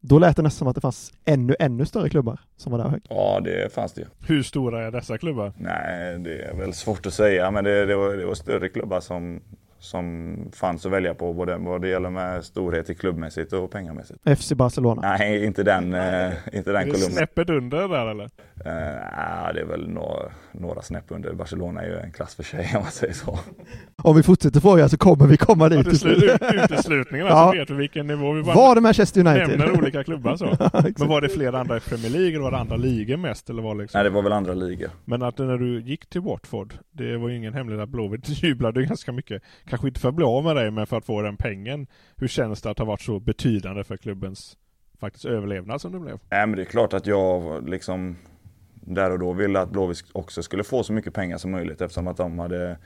[0.00, 2.88] Då lät det nästan som att det fanns ännu, ännu större klubbar som var där
[2.88, 3.06] högt.
[3.10, 4.06] Ja, det fanns det ju.
[4.26, 5.52] Hur stora är dessa klubbar?
[5.58, 9.00] Nej, det är väl svårt att säga, men det, det, var, det var större klubbar
[9.00, 9.40] som,
[9.86, 14.38] som fanns att välja på både vad det gäller med storhet i klubbmässigt och pengamässigt.
[14.38, 15.02] FC Barcelona?
[15.02, 17.10] Nej, inte den, eh, inte den kolumnen.
[17.10, 18.24] snäppet under där eller?
[18.24, 21.32] Uh, det är väl några, några snäpp under.
[21.32, 23.38] Barcelona är ju en klass för sig om man säger så.
[24.02, 25.78] Om vi fortsätter fråga så kommer vi komma dit.
[25.78, 26.40] Ja, till slut.
[26.40, 27.50] Uteslutningen, ja.
[27.52, 28.32] så vet vi vilken nivå.
[28.32, 29.48] Vi var det Manchester United?
[29.48, 30.44] Nämner olika klubbar så.
[30.98, 33.50] Men var det flera andra i Premier League eller var det andra ligor mest?
[33.50, 33.98] Eller var det liksom?
[33.98, 34.90] Nej, det var väl andra ligor.
[35.04, 38.82] Men att när du gick till Watford, det var ju ingen hemlighet att Blåvitt jublade
[38.82, 39.42] ganska mycket.
[39.68, 41.86] Kanske inte för att bli av med dig, men för att få den pengen.
[42.16, 44.56] Hur känns det att ha varit så betydande för klubbens
[45.00, 46.18] faktiskt överlevnad som det blev?
[46.30, 48.16] Nej, men det är klart att jag liksom
[48.74, 52.08] där och då ville att Blåvitt också skulle få så mycket pengar som möjligt eftersom
[52.08, 52.78] att de hade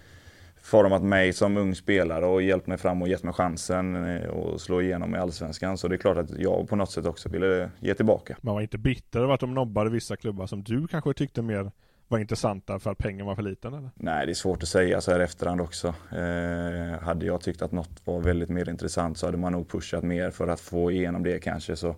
[0.63, 4.57] format mig som ung spelare och hjälpt mig fram och gett mig chansen att eh,
[4.57, 5.79] slå igenom i Allsvenskan.
[5.79, 8.37] Så det är klart att jag på något sätt också ville ge tillbaka.
[8.41, 11.71] Man var inte bitter över att de nobbade vissa klubbar som du kanske tyckte mer
[12.11, 13.91] var intressanta för att pengen var för liten eller?
[13.95, 15.89] Nej, det är svårt att säga så här efterhand också.
[16.13, 20.03] Eh, hade jag tyckt att något var väldigt mer intressant så hade man nog pushat
[20.03, 21.77] mer för att få igenom det kanske.
[21.77, 21.97] Så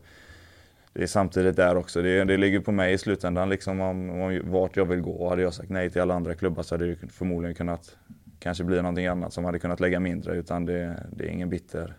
[0.92, 2.02] det är samtidigt där också.
[2.02, 5.28] Det, det ligger på mig i slutändan liksom om, om vart jag vill gå.
[5.28, 7.96] Hade jag sagt nej till alla andra klubbar så hade det förmodligen kunnat
[8.38, 10.36] kanske bli någonting annat som hade kunnat lägga mindre.
[10.36, 11.94] Utan det, det är ingen bitter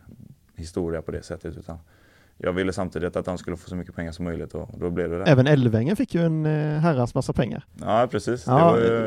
[0.56, 1.58] historia på det sättet.
[1.58, 1.80] Utan
[2.44, 5.10] jag ville samtidigt att han skulle få så mycket pengar som möjligt och då blev
[5.10, 5.24] det det.
[5.24, 7.66] Även Älvängen fick ju en eh, herrans massa pengar.
[7.82, 8.62] Ja precis, Ja, det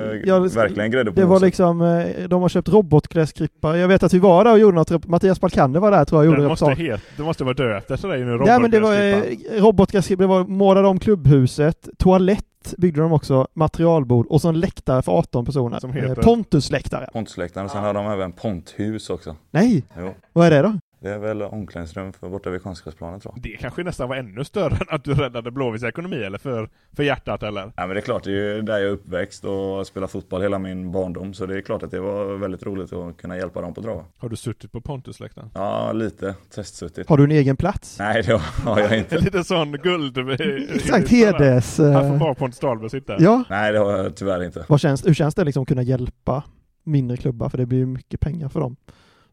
[0.06, 3.78] var ju ja, verkligen grädde på Det var liksom, eh, de har köpt robotgräsklippare.
[3.78, 6.28] Jag vet att vi var där och gjorde något, Mattias Balkander var där tror jag
[6.30, 8.80] och gjorde Den måste, het, det måste vara döpt efter dig nu, Nej men det
[8.80, 9.22] var eh,
[9.60, 12.44] robotgräsklippare, det var målade om klubbhuset, toalett
[12.78, 15.78] byggde de också, materialbord och så en läktare för 18 personer.
[15.80, 16.22] Som Eh, heter?
[16.22, 17.08] Pontusläktare.
[17.12, 19.36] Pontusläktaren och sen har de även ponthus också.
[19.50, 20.14] Nej, Jo.
[20.32, 20.72] vad är det då?
[21.00, 23.42] Det är väl omklädningsrum för borta vid konstgräsplanen tror jag.
[23.42, 27.02] Det kanske nästan var ännu större än att du räddade Blåvitts ekonomi eller för, för
[27.02, 27.60] hjärtat eller?
[27.76, 30.42] Ja, men det är klart, det är ju där jag är uppväxt och spelat fotboll
[30.42, 31.34] hela min barndom.
[31.34, 34.04] Så det är klart att det var väldigt roligt att kunna hjälpa dem på traven.
[34.18, 35.50] Har du suttit på Pontusläktaren?
[35.54, 37.08] Ja, lite testsuttit.
[37.08, 37.98] Har du en egen plats?
[37.98, 39.16] Nej, det har jag inte.
[39.18, 40.18] En liten sån guld...
[40.74, 41.78] Exakt, heders...
[41.78, 43.16] Här får Eh, bara Pontus Dahlberg sitta.
[43.22, 44.64] ja, Nej, det har jag tyvärr inte.
[44.68, 46.42] vad känns, hur känns det liksom att kunna hjälpa
[46.84, 47.48] mindre klubbar?
[47.48, 48.76] För det blir ju mycket pengar för dem.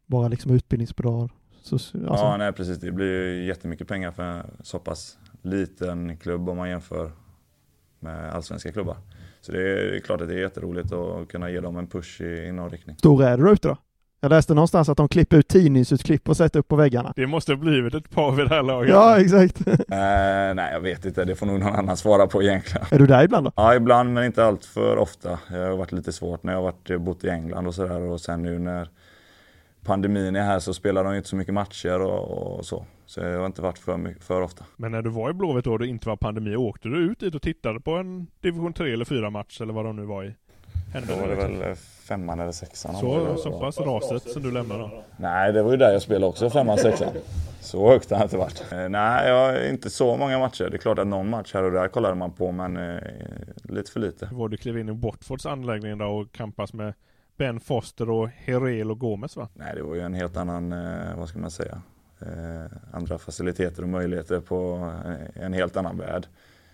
[0.05, 1.31] Bara liksom utbildningsbidrag.
[1.63, 2.77] Så, alltså, Ja, nej precis.
[2.77, 7.11] Det blir ju jättemycket pengar för en så pass liten klubb om man jämför
[7.99, 8.97] med allsvenska klubbar.
[9.41, 11.87] Så det är, det är klart att det är jätteroligt att kunna ge dem en
[11.87, 12.97] push i, i någon riktning.
[12.97, 13.77] stor är du ute då?
[14.23, 17.13] Jag läste någonstans att de klipper ut tidningsutklipp och sätter upp på väggarna.
[17.15, 18.89] Det måste ha blivit ett par vid det här laget.
[18.89, 19.67] Ja, exakt.
[19.67, 21.25] Eh, nej, jag vet inte.
[21.25, 22.87] Det får nog någon annan svara på egentligen.
[22.91, 23.51] är du där ibland då?
[23.55, 25.39] Ja, ibland men inte allt för ofta.
[25.49, 28.21] Det har varit lite svårt när jag har varit, bott i England och sådär och
[28.21, 28.89] sen nu när
[29.83, 32.85] pandemin är här så spelar de inte så mycket matcher och, och så.
[33.05, 34.65] Så jag har inte varit för, mycket, för ofta.
[34.75, 37.35] Men när du var i Blåvitt då det inte var pandemi, åkte du ut dit
[37.35, 40.35] och tittade på en division 3 eller 4 match eller vad de nu var i?
[40.93, 41.59] Hände Då var det liksom?
[41.59, 41.75] väl eh,
[42.07, 42.95] femman eller sexan.
[42.95, 45.03] Så, så pass raset som du lämnade då?
[45.17, 47.07] Nej, det var ju där jag spelade också, femman, sexan.
[47.59, 48.71] Så högt har det inte varit.
[48.71, 50.67] Eh, nej, jag har inte så många matcher.
[50.69, 53.01] Det är klart att någon match här och där kollade man på, men eh,
[53.63, 54.25] lite för lite.
[54.25, 56.93] Hur var det att kliva in i Watfords anläggning då och kampas med
[57.37, 59.49] Ben Foster och Herel och Gomes va?
[59.53, 61.81] Nej, det var ju en helt annan, eh, vad ska man säga,
[62.21, 66.27] eh, andra faciliteter och möjligheter på eh, en helt annan värld.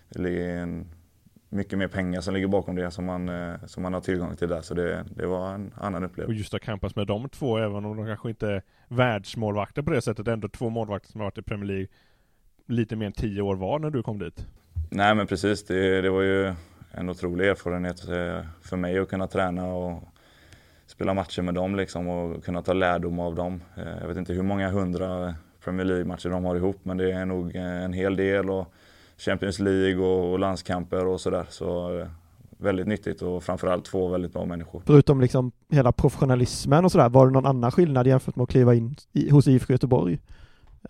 [0.08, 0.86] Det ligger en,
[1.52, 3.30] mycket mer pengar som ligger bakom det som man,
[3.66, 4.60] som man har tillgång till där.
[4.60, 6.38] Så det, det var en annan Och upplevelse.
[6.38, 10.02] just att kampas med de två, även om de kanske inte är världsmålvakter på det
[10.02, 11.86] sättet, ändå två målvakter som har varit i Premier League
[12.66, 14.46] lite mer än tio år var när du kom dit.
[14.90, 16.54] Nej men precis, det, det var ju
[16.90, 18.00] en otrolig erfarenhet
[18.62, 20.02] för mig att kunna träna och
[20.90, 23.60] spela matcher med dem liksom och kunna ta lärdom av dem.
[23.76, 27.26] Eh, jag vet inte hur många hundra Premier League-matcher de har ihop men det är
[27.26, 28.72] nog eh, en hel del och
[29.18, 31.46] Champions League och, och landskamper och sådär.
[31.48, 32.06] Så eh,
[32.58, 34.82] väldigt nyttigt och framförallt två väldigt bra människor.
[34.86, 38.74] Förutom liksom hela professionalismen och sådär, var det någon annan skillnad jämfört med att kliva
[38.74, 40.18] in i, hos IFK Göteborg?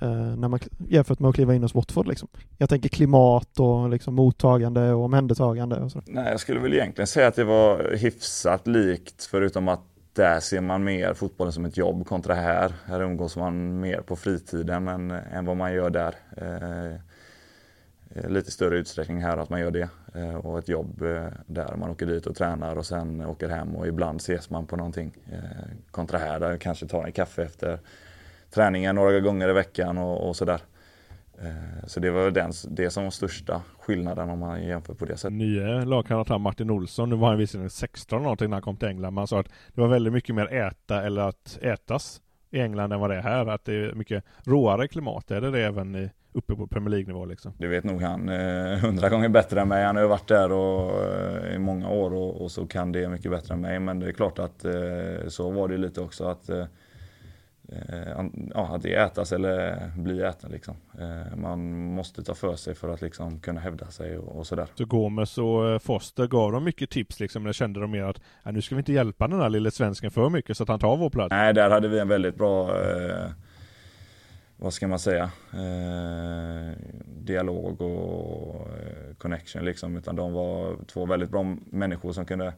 [0.01, 2.29] Eh, när man, jämfört med att kliva in hos Watford liksom.
[2.59, 6.03] Jag tänker klimat och liksom mottagande och omhändertagande och så.
[6.07, 9.81] Nej, jag skulle väl egentligen säga att det var hyfsat likt förutom att
[10.13, 12.73] där ser man mer fotbollen som ett jobb kontra här.
[12.87, 16.15] Här umgås man mer på fritiden än, än vad man gör där.
[16.37, 16.99] Eh,
[18.29, 19.89] lite större utsträckning här att man gör det.
[20.15, 23.77] Eh, och ett jobb eh, där man åker dit och tränar och sen åker hem
[23.77, 25.17] och ibland ses man på någonting.
[25.33, 25.39] Eh,
[25.91, 27.79] kontra här där jag kanske tar en kaffe efter
[28.51, 30.61] träningen några gånger i veckan och, och sådär.
[31.43, 35.17] Eh, så det var den, det som var största skillnaden om man jämför på det
[35.17, 35.33] sättet.
[35.33, 38.89] Nye lagkamrat Martin Olsson, nu var han visserligen 16 eller någonting när han kom till
[38.89, 42.61] England, men han sa att det var väldigt mycket mer äta eller att ätas i
[42.61, 43.47] England än vad det är här.
[43.47, 45.31] Att det är mycket råare klimat.
[45.31, 47.53] Är det det även i, uppe på Premier League-nivå liksom?
[47.59, 49.85] Det vet nog han eh, hundra gånger bättre än mig.
[49.85, 53.09] Han har ju varit där och, eh, i många år och, och så kan det
[53.09, 53.81] mycket bättre än mig.
[53.81, 56.51] Men det är klart att eh, så var det lite också att,
[58.55, 60.77] ja, att det ätas eller bli äten liksom.
[60.99, 64.67] Eh, man måste ta för sig för att liksom kunna hävda sig och, och sådär.
[64.75, 68.21] Så Gomes och eh, Foster gav dem mycket tips liksom, eller kände de mer att
[68.43, 70.79] "Ja, nu ska vi inte hjälpa den här lille svensken för mycket så att han
[70.79, 71.31] tar vår plats.
[71.31, 73.31] Nej, där hade vi en väldigt bra, eh,
[74.57, 76.73] vad ska man säga, eh,
[77.07, 79.97] dialog och eh, connection liksom.
[79.97, 82.53] Utan de var två väldigt bra människor som kunde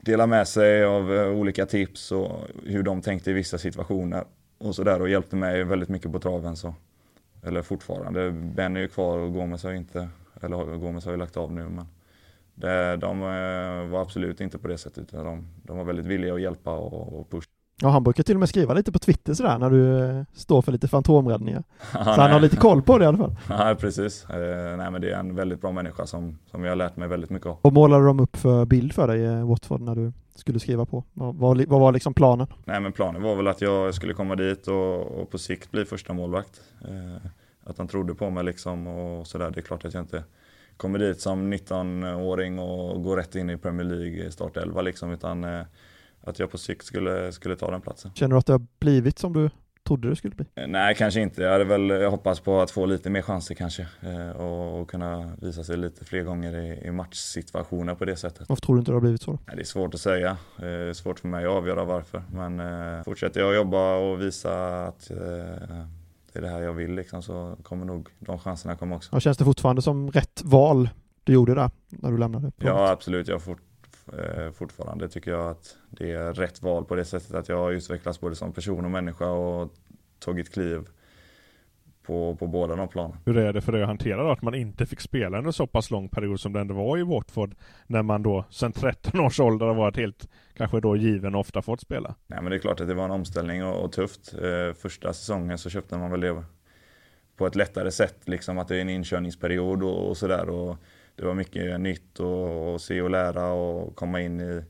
[0.00, 4.24] dela med sig av eh, olika tips och hur de tänkte i vissa situationer
[4.58, 6.56] och sådär och hjälpte mig väldigt mycket på traven.
[6.56, 6.74] Så.
[7.42, 8.30] Eller fortfarande.
[8.30, 10.08] Ben är ju kvar och Gomes har ju inte,
[10.42, 11.86] eller Gomes har ju lagt av nu men
[12.54, 16.34] det, de eh, var absolut inte på det sättet utan de, de var väldigt villiga
[16.34, 17.57] att hjälpa och, och pusha.
[17.80, 20.62] Ja, han brukar till och med skriva lite på Twitter sådär när du eh, står
[20.62, 21.64] för lite fantomräddningar.
[21.92, 22.40] Ja, Så han har nej.
[22.40, 23.36] lite koll på det i alla fall.
[23.48, 24.30] Ja, precis.
[24.30, 27.08] Eh, nej, men det är en väldigt bra människa som, som jag har lärt mig
[27.08, 27.58] väldigt mycket av.
[27.62, 31.04] Och målade de upp för bild för dig, eh, Watford, när du skulle skriva på?
[31.12, 32.46] Vad, vad, vad var liksom planen?
[32.64, 35.84] Nej, men planen var väl att jag skulle komma dit och, och på sikt bli
[35.84, 36.60] första målvakt.
[36.84, 37.30] Eh,
[37.64, 39.50] att han trodde på mig liksom och sådär.
[39.50, 40.24] Det är klart att jag inte
[40.76, 45.60] kommer dit som 19-åring och går rätt in i Premier League startelva liksom, utan eh,
[46.20, 48.10] att jag på sikt skulle, skulle ta den platsen.
[48.14, 49.50] Känner du att det har blivit som du
[49.86, 50.46] trodde det skulle bli?
[50.68, 51.42] Nej, kanske inte.
[51.42, 53.86] Jag hade väl hoppats på att få lite mer chanser kanske.
[54.00, 58.48] eh, Och, och kunna visa sig lite fler gånger i, i matchsituationer på det sättet.
[58.48, 59.30] Varför tror du inte det har blivit så?
[59.46, 60.30] Nej, Det är svårt att säga.
[60.30, 62.22] Eh, Det är svårt för mig att avgöra varför.
[62.32, 66.94] Men eh, fortsätter jag jobba och visa att eh, det är det här jag vill
[66.94, 69.10] liksom, så kommer nog de chanserna komma också.
[69.12, 70.88] Ja, känns det fortfarande som rätt val
[71.24, 72.52] du gjorde där när du lämnade?
[72.56, 73.28] Ja, absolut.
[73.28, 73.58] Jag fort,
[74.18, 77.70] eh, fortfarande tycker jag att det är rätt val på det sättet att jag har
[77.70, 79.72] utvecklats både som person och människa och
[80.18, 80.88] tagit kliv
[82.08, 83.16] på, på båda de planen.
[83.24, 85.66] Hur är det för dig att hantera då att man inte fick spela under så
[85.66, 87.54] pass lång period som det ändå var i Watford?
[87.86, 91.62] När man då sedan 13 års ålder har varit helt, kanske då given och ofta
[91.62, 92.14] fått spela?
[92.26, 94.34] Nej, men det är klart att det var en omställning och, och tufft.
[94.34, 96.44] Eh, första säsongen så köpte man väl det
[97.36, 100.48] på ett lättare sätt, liksom att det är en inkörningsperiod och, och sådär.
[100.48, 100.76] Och
[101.18, 104.62] det var mycket nytt och, och se och lära och komma in i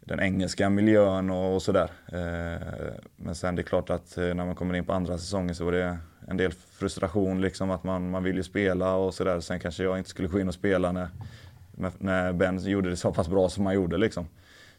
[0.00, 1.90] den engelska miljön och, och sådär.
[2.06, 5.54] Eh, men sen det är klart att eh, när man kommer in på andra säsongen
[5.54, 9.40] så var det en del frustration liksom att man, man vill ju spela och sådär.
[9.40, 11.08] Sen kanske jag inte skulle gå in och spela när,
[11.98, 14.28] när Ben gjorde det så pass bra som han gjorde liksom.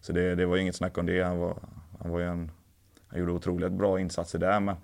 [0.01, 1.21] Så det, det var inget snack om det.
[1.21, 1.57] Han, var,
[1.99, 2.51] han, var ju en,
[3.07, 4.59] han gjorde otroligt bra insatser där.
[4.59, 4.75] Men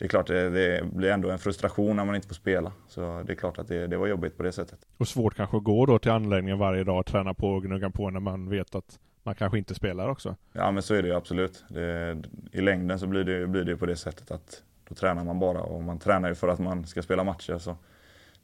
[0.00, 2.72] det är klart, det, det blir ändå en frustration när man inte får spela.
[2.88, 4.78] Så det är klart att det, det var jobbigt på det sättet.
[4.96, 7.90] Och svårt kanske att gå då till anläggningen varje dag och träna på och gnugga
[7.90, 10.36] på när man vet att man kanske inte spelar också.
[10.52, 11.64] Ja men så är det ju absolut.
[11.68, 15.38] Det, I längden så blir det, blir det på det sättet att då tränar man
[15.38, 17.58] bara och man tränar ju för att man ska spela matcher.
[17.58, 17.76] Så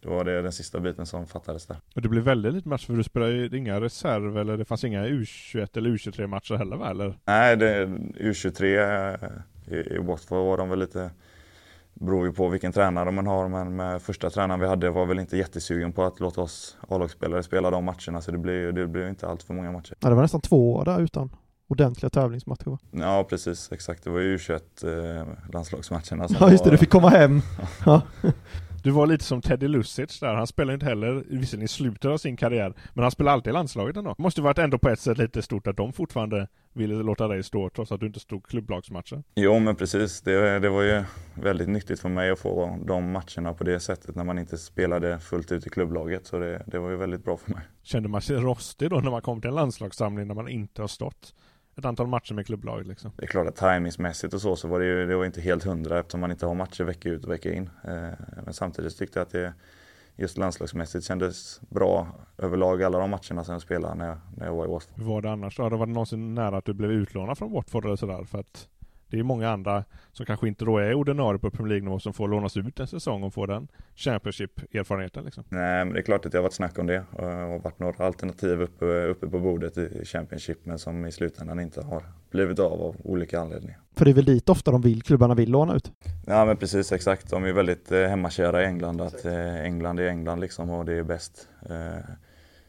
[0.01, 1.77] då var det den sista biten som fattades där.
[1.95, 4.85] Och det blir väldigt lite matcher för du spelar ju inga reserv eller det fanns
[4.85, 6.91] inga U21 eller U23 matcher heller va?
[6.91, 7.19] Eller?
[7.25, 7.87] Nej, det,
[8.21, 8.65] U23
[9.67, 11.11] i, i Watford var de väl lite
[12.01, 15.19] beror ju på vilken tränare man har men med första tränaren vi hade var väl
[15.19, 19.29] inte jättesugen på att låta oss A-lagsspelare spela de matcherna så det blir det inte
[19.29, 19.95] allt för många matcher.
[20.01, 21.31] Ja, det var nästan två år där utan
[21.69, 22.79] ordentliga tävlingsmatcher va?
[22.91, 24.05] Ja precis, exakt.
[24.05, 27.43] Det var ju U21 eh, landslagsmatcherna Ja just det, var, du fick komma hem.
[27.87, 28.03] Ja.
[28.87, 32.19] Du var lite som Teddy Lucic där, han spelade inte heller, visserligen i slutet av
[32.19, 34.15] sin karriär, men han spelade alltid i landslaget ändå.
[34.19, 37.71] Måste varit ändå på ett sätt lite stort att de fortfarande ville låta dig stå
[37.71, 39.23] trots att du inte stod klubblagsmatcher.
[39.35, 43.55] Jo men precis, det, det var ju väldigt nyttigt för mig att få de matcherna
[43.55, 46.27] på det sättet när man inte spelade fullt ut i klubblaget.
[46.27, 47.63] Så det, det var ju väldigt bra för mig.
[47.83, 50.89] Kände man sig rostig då när man kom till en landslagssamling när man inte har
[50.89, 51.35] stått
[51.79, 53.11] ett antal matcher med klubblaget liksom?
[53.17, 55.65] Det är klart att tajmingsmässigt och så, så var det ju det var inte helt
[55.65, 57.71] hundra eftersom man inte har matcher vecka ut och vecka in.
[57.85, 58.09] Eh,
[58.45, 59.53] Men samtidigt tyckte jag att det
[60.17, 62.09] just landslagsmässigt kändes bra
[62.39, 64.99] överlag alla de matcherna som jag spelade när jag, när jag var i Watford.
[64.99, 65.59] Hur var det annars?
[65.59, 68.25] Har det varit någonsin nära att du blev utlånad från Watford eller sådär?
[68.25, 68.69] För att
[69.11, 72.29] det är många andra som kanske inte då är ordinarie på Premier League-nivå som får
[72.29, 75.45] lånas ut en säsong och få den Championship-erfarenheten liksom.
[75.49, 77.79] Nej, men det är klart att det har varit snack om det eh, och varit
[77.79, 82.59] några alternativ uppe, uppe på bordet i Championship men som i slutändan inte har blivit
[82.59, 83.81] av av olika anledningar.
[83.97, 85.93] För det är väl dit ofta de vill, klubbarna vill låna ut?
[86.27, 90.09] Ja men precis exakt, de är väldigt eh, hemmakära i England att eh, England är
[90.09, 91.49] England liksom och det är bäst.
[91.71, 91.99] Eh,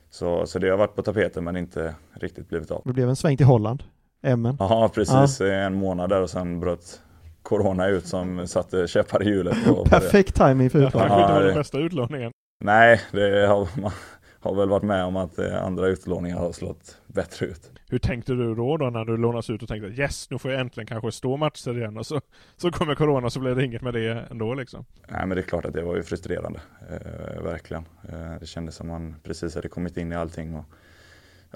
[0.10, 2.82] så, så det har varit på tapeten men inte riktigt blivit av.
[2.86, 3.84] Det blev en sväng till Holland,
[4.28, 4.58] Emmen.
[4.60, 7.02] Ja precis, en månad där och sen bröt
[7.42, 9.58] Corona ut som satte käppar i hjulet.
[9.90, 11.08] Perfekt timing för Det utlåning.
[11.10, 12.32] kanske inte var den bästa utlåningen.
[12.64, 13.92] Nej, det har, man
[14.40, 17.72] har väl varit med om att eh, andra utlåningar har slått bättre ut.
[17.90, 20.62] Hur tänkte du då, då när du lånas ut och tänkte yes, nu får jag
[20.62, 22.22] äntligen kanske stå matcher igen och så,
[22.58, 24.86] så kommer Corona så blev det inget med det ändå liksom.
[25.08, 26.60] Nej men det är klart att det var ju frustrerande,
[26.90, 27.86] eh, verkligen.
[28.10, 30.66] Eh, det kändes som man precis hade kommit in i allting och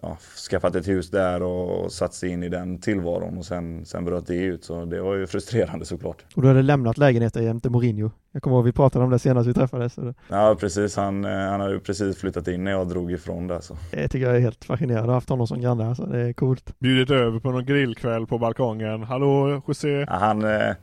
[0.01, 0.17] ja,
[0.49, 4.27] skaffat ett hus där och satt sig in i den tillvaron och sen, sen bröt
[4.27, 6.25] det ut så det var ju frustrerande såklart.
[6.35, 8.11] Och du hade lämnat lägenheten jämte Mourinho.
[8.31, 9.93] Jag kommer ihåg vi pratade om det senast vi träffades.
[9.93, 13.11] Så det, Ja precis, han, eh, han hade ju precis flyttat in när jag drog
[13.11, 13.77] ifrån där så.
[13.91, 15.01] det tycker jag är helt fascinerande.
[15.01, 16.05] Jag har haft honom som granne, alltså.
[16.05, 16.73] det är coolt.
[16.79, 19.03] Bjudit över på någon grillkväll på balkongen.
[19.03, 19.89] Hallå José?
[19.89, 20.75] Ja, han, eh,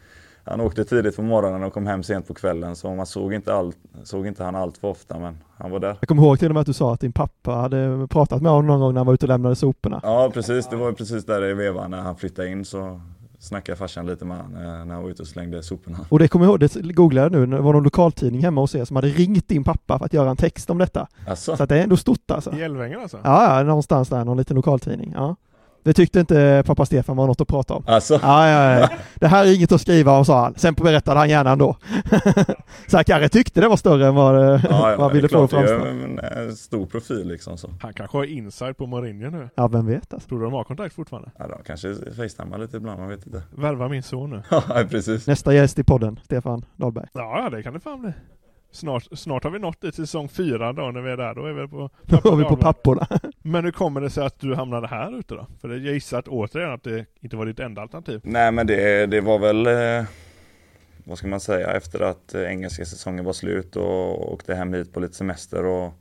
[0.51, 3.55] han åkte tidigt på morgonen och kom hem sent på kvällen så man såg inte,
[3.55, 5.97] allt, såg inte han allt för ofta men han var där.
[6.01, 8.53] Jag kommer ihåg till och med att du sa att din pappa hade pratat med
[8.53, 10.01] honom någon gång när han var ute och lämnade soporna.
[10.03, 13.01] Ja precis, det var precis där i vevan när han flyttade in så
[13.39, 15.99] snackade farsan lite med honom eh, när han var ute och slängde soporna.
[16.09, 18.75] Och det kommer jag ihåg, det googlade jag nu, det var någon lokaltidning hemma hos
[18.75, 21.09] er som hade ringt din pappa för att göra en text om detta.
[21.27, 22.53] Alltså, Så att det är ändå stort alltså.
[22.57, 23.19] I Älvängen alltså?
[23.25, 25.13] Ja, ja, någonstans där, någon liten lokaltidning.
[25.17, 25.37] Ja.
[25.89, 27.83] Det tyckte inte pappa Stefan var något att prata om.
[27.87, 28.19] alltså.
[28.23, 28.89] Ja, ja, ja.
[29.15, 30.55] Det här är inget att skriva om, sa han.
[30.57, 31.77] Sen berättade han gärna ändå.
[32.87, 35.49] Så kanske tyckte det var större än vad, det- Ja, vad ja, han ville få
[35.49, 35.75] framstå.
[35.75, 37.71] en eh, stor profil liksom så.
[37.81, 39.49] Han kanske har inside på Mourinho nu.
[39.55, 40.29] Ja, vem vet alltså.
[40.29, 41.31] Tror du de har kontakt fortfarande?
[41.39, 43.43] Ja, de kanske facetimar lite ibland, man vet inte.
[43.51, 44.43] Värva min son nu.
[44.51, 45.27] Ja, precis.
[45.27, 47.07] Nästa gäst i podden, Stefan Dahlberg.
[47.13, 48.13] Ja, ja, det kan det fan bli.
[48.71, 51.35] Snart, snart har vi nått dit till säsong fyra då när vi är där.
[51.35, 53.07] Då är vi på Då har vi på papporna.
[53.43, 55.47] Men hur kommer det sig att du hamnade här ute då?
[55.61, 58.21] För jag gissar att återigen att det inte var ditt enda alternativ.
[58.25, 60.07] Nej men det, det var väl eh,
[61.09, 64.93] vad ska man säga, efter att eh, engelska säsongen var slut och åkte hem hit
[64.93, 65.93] på lite semester och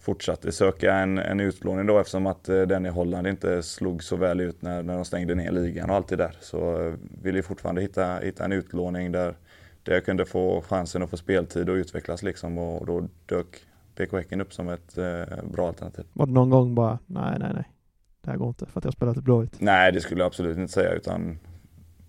[0.00, 4.16] fortsatte söka en, en utlåning då eftersom att eh, den i Holland inte slog så
[4.16, 6.36] väl ut när, när de stängde ner ligan och allt det där.
[6.40, 9.34] Så eh, ville jag fortfarande hitta, hitta en utlåning där,
[9.86, 13.46] där jag kunde få chansen att få speltid och utvecklas liksom och då dök
[13.96, 16.04] BK Häcken upp som ett eh, bra alternativ.
[16.12, 17.64] Var det någon gång bara, nej, nej, nej,
[18.20, 19.60] det här går inte för att jag spelat ett Blåvitt?
[19.60, 21.38] Nej, det skulle jag absolut inte säga utan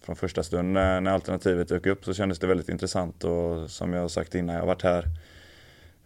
[0.02, 3.94] från första stund när, när alternativet dök upp så kändes det väldigt intressant och som
[3.94, 5.06] jag har sagt innan, jag har varit här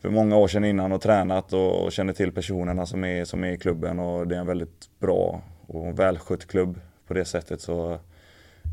[0.02, 3.44] för många år sedan innan och tränat och, och känner till personerna som är, som
[3.44, 7.62] är i klubben och det är en väldigt bra och välskött klubb på det sättet
[7.62, 8.00] så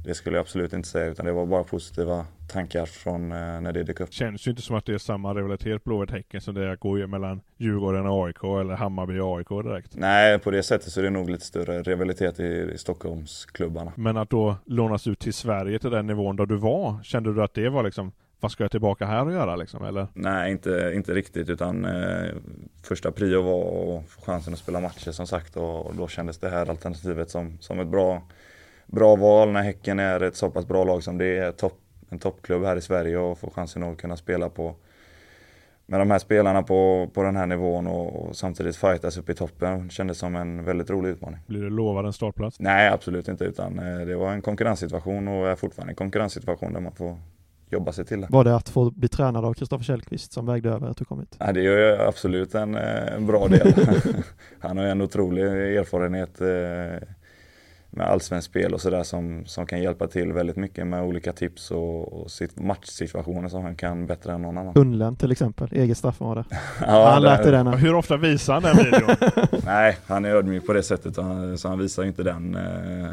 [0.09, 3.73] det skulle jag absolut inte säga utan det var bara positiva tankar från eh, när
[3.73, 4.13] det dök upp.
[4.13, 7.07] Känns ju inte som att det är samma rivalitet Blåvitt-Häcken som det är att gå
[7.07, 9.97] mellan Djurgården och AIK eller Hammarby och AIK direkt.
[9.97, 13.93] Nej, på det sättet så är det nog lite större rivalitet i, i Stockholmsklubbarna.
[13.97, 17.43] Men att då lånas ut till Sverige till den nivån där du var, kände du
[17.43, 20.07] att det var liksom vad ska jag tillbaka här och göra liksom, eller?
[20.15, 22.35] Nej, inte, inte riktigt utan eh,
[22.83, 26.39] första prio var att få chansen att spela matcher som sagt och, och då kändes
[26.39, 28.23] det här alternativet som, som ett bra,
[28.89, 31.79] bra val när Häcken är ett så pass bra lag som det är, topp,
[32.09, 34.75] en toppklubb här i Sverige och få chansen att kunna spela på
[35.87, 39.35] med de här spelarna på, på den här nivån och, och samtidigt fightas upp i
[39.35, 41.41] toppen kändes som en väldigt rolig utmaning.
[41.47, 42.61] Blir du lovad en startplats?
[42.61, 46.81] Nej, absolut inte utan eh, det var en konkurrenssituation och är fortfarande en konkurrenssituation där
[46.81, 47.17] man får
[47.71, 48.27] jobba sig till det.
[48.31, 51.37] Var det att få bli tränad av Kristoffer Källqvist som vägde över att du kommit?
[51.39, 53.75] Ja, det är ju absolut en, eh, en bra del.
[54.59, 55.43] Han har ju en otrolig
[55.77, 57.09] erfarenhet eh,
[57.91, 61.71] med allsvenskt spel och sådär som, som kan hjälpa till väldigt mycket med olika tips
[61.71, 64.75] och, och matchsituationer som han kan bättre än någon annan.
[64.75, 66.45] Tunneln till exempel, eget straffområde.
[66.81, 67.67] ja, han lät dig den.
[67.67, 69.17] Hur ofta visar han den videon?
[69.65, 71.15] Nej, han är ödmjuk på det sättet
[71.59, 73.13] så han visar inte den eh,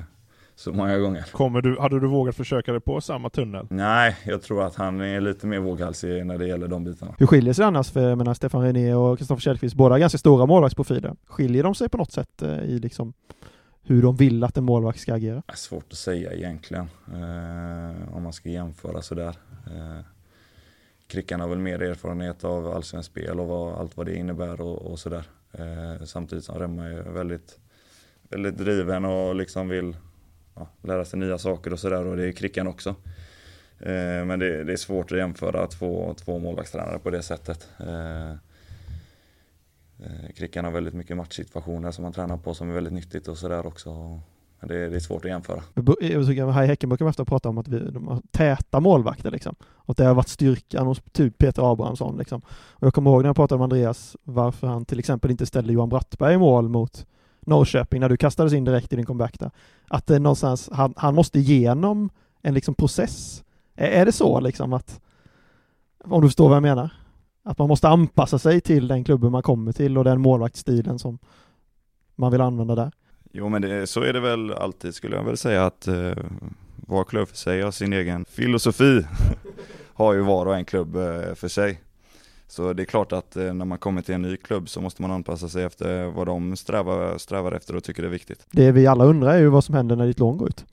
[0.56, 1.26] så många gånger.
[1.32, 3.68] Kommer du, hade du vågat försöka dig på samma tunnel?
[3.70, 7.16] Nej, jag tror att han är lite mer våghalsig när det gäller de bitarna.
[7.18, 10.46] Hur skiljer sig annars, för jag menar Stefan René och Kristoffer Källqvist, båda ganska stora
[10.46, 11.16] målvaktsprofiler.
[11.26, 13.14] Skiljer de sig på något sätt eh, i liksom
[13.88, 15.44] hur de vill att en målvakt ska agera?
[15.46, 19.36] Det är svårt att säga egentligen, eh, om man ska jämföra sådär.
[19.68, 20.00] Eh,
[21.08, 24.92] Krickan har väl mer erfarenhet av allsvenskt spel och vad, allt vad det innebär och,
[24.92, 25.24] och sådär.
[25.52, 27.60] Eh, samtidigt som Remma är väldigt,
[28.30, 29.96] väldigt driven och liksom vill
[30.56, 32.96] ja, lära sig nya saker och sådär och det är Krickan också.
[33.80, 37.70] Eh, men det, det, är svårt att jämföra två, två målvaktstränare på det sättet.
[37.80, 38.34] Eh,
[40.00, 43.38] Eh, Krickan har väldigt mycket matchsituationer som han tränar på som är väldigt nyttigt och
[43.38, 44.20] sådär också.
[44.60, 45.62] Men det, det, är svårt att jämföra.
[46.52, 49.56] Här i Häcken brukar man ofta prata om att vi, de har täta målvakter liksom.
[49.64, 52.42] Och det har varit styrkan hos typ Peter Abrahamsson liksom.
[52.50, 55.74] Och jag kommer ihåg när jag pratade med Andreas varför han till exempel inte ställde
[55.74, 57.06] Johan Brattberg i mål mot
[57.40, 59.52] Norrköping när du kastades in direkt i din comeback där.
[59.88, 62.10] Att det någonstans, han, han måste igenom
[62.42, 63.44] en liksom process.
[63.76, 65.02] Är, är det så liksom att,
[66.04, 66.90] om du förstår vad jag menar?
[67.48, 71.20] Att man måste anpassa sig till den klubben man kommer till och den målvaktsstilen som
[72.16, 72.92] man vill använda där.
[73.32, 76.14] Jo men det, så är det väl alltid skulle jag väl säga att eh,
[76.76, 79.02] var klubb för sig har sin egen filosofi.
[79.94, 81.82] har ju var och en klubb eh, för sig.
[82.48, 85.02] Så det är klart att eh, när man kommer till en ny klubb så måste
[85.02, 88.48] man anpassa sig efter vad de strävar, strävar efter och tycker är viktigt.
[88.52, 90.66] Det vi alla undrar är ju vad som händer när ditt lån går ut.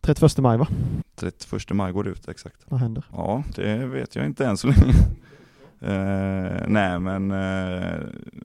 [0.00, 0.66] 31 maj va?
[1.14, 2.56] 31 maj går det ut, exakt.
[2.68, 3.04] Vad händer?
[3.12, 4.94] Ja, det vet jag inte än så länge
[5.80, 8.00] eh, nej men eh,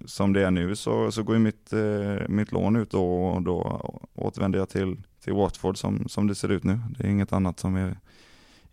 [0.05, 3.81] som det är nu så, så går ju mitt, eh, mitt lån ut och då
[4.15, 6.79] återvänder jag till, till Watford som, som det ser ut nu.
[6.97, 7.97] Det är inget annat som är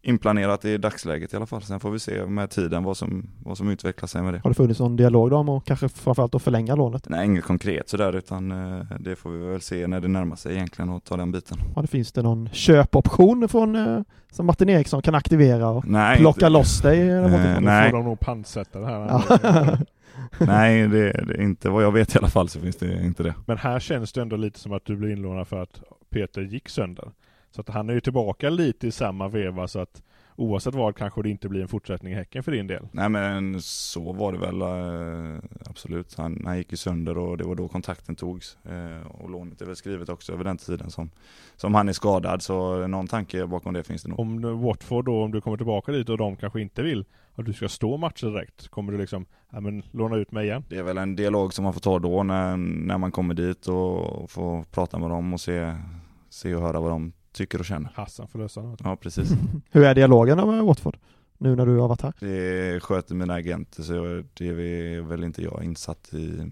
[0.08, 1.62] inplanerat i dagsläget i alla fall.
[1.62, 4.40] Sen får vi se med tiden vad som, vad som utvecklar sig med det.
[4.44, 7.08] Har det funnits någon dialog då om att kanske framförallt att förlänga lånet?
[7.08, 10.54] Nej, inget konkret sådär utan eh, det får vi väl se när det närmar sig
[10.54, 11.58] egentligen och ta den biten.
[11.76, 14.00] Ja, det finns det någon köpoption från eh,
[14.32, 16.48] som Martin Eriksson kan aktivera och nej, plocka inte.
[16.48, 17.00] loss dig?
[17.10, 17.90] Eller eh, nej.
[17.90, 19.78] får de nog pantsätta det här.
[20.38, 23.34] nej, det, är inte vad jag vet i alla fall så finns det inte det.
[23.46, 26.68] Men här känns det ändå lite som att du blir inlånad för att Peter gick
[26.68, 27.10] sönder.
[27.50, 30.02] Så att han är ju tillbaka lite i samma veva så att
[30.38, 32.88] oavsett vad kanske det inte blir en fortsättning i Häcken för din del.
[32.92, 36.14] Nej men så var det väl eh, absolut.
[36.16, 38.58] Han, han gick ju sönder och det var då kontakten togs.
[38.64, 41.10] Eh, och lånet är väl skrivet också över den tiden som,
[41.56, 42.42] som han är skadad.
[42.42, 44.20] Så någon tanke bakom det finns det nog.
[44.20, 47.52] Om Watford då, om du kommer tillbaka dit och de kanske inte vill att du
[47.52, 50.64] ska stå matcher direkt, kommer du liksom, ja men låna ut mig igen?
[50.68, 53.66] Det är väl en dialog som man får ta då när, när man kommer dit
[53.66, 55.74] och får prata med dem och se,
[56.28, 57.90] se och höra vad de tycker och känner.
[57.94, 58.80] Hassan får lösa något.
[58.84, 59.30] Ja, precis.
[59.70, 60.96] Hur är dialogen med Watford?
[61.38, 62.12] Nu när du har varit här?
[62.20, 66.50] Det sköter mina agenter så det är väl inte jag insatt i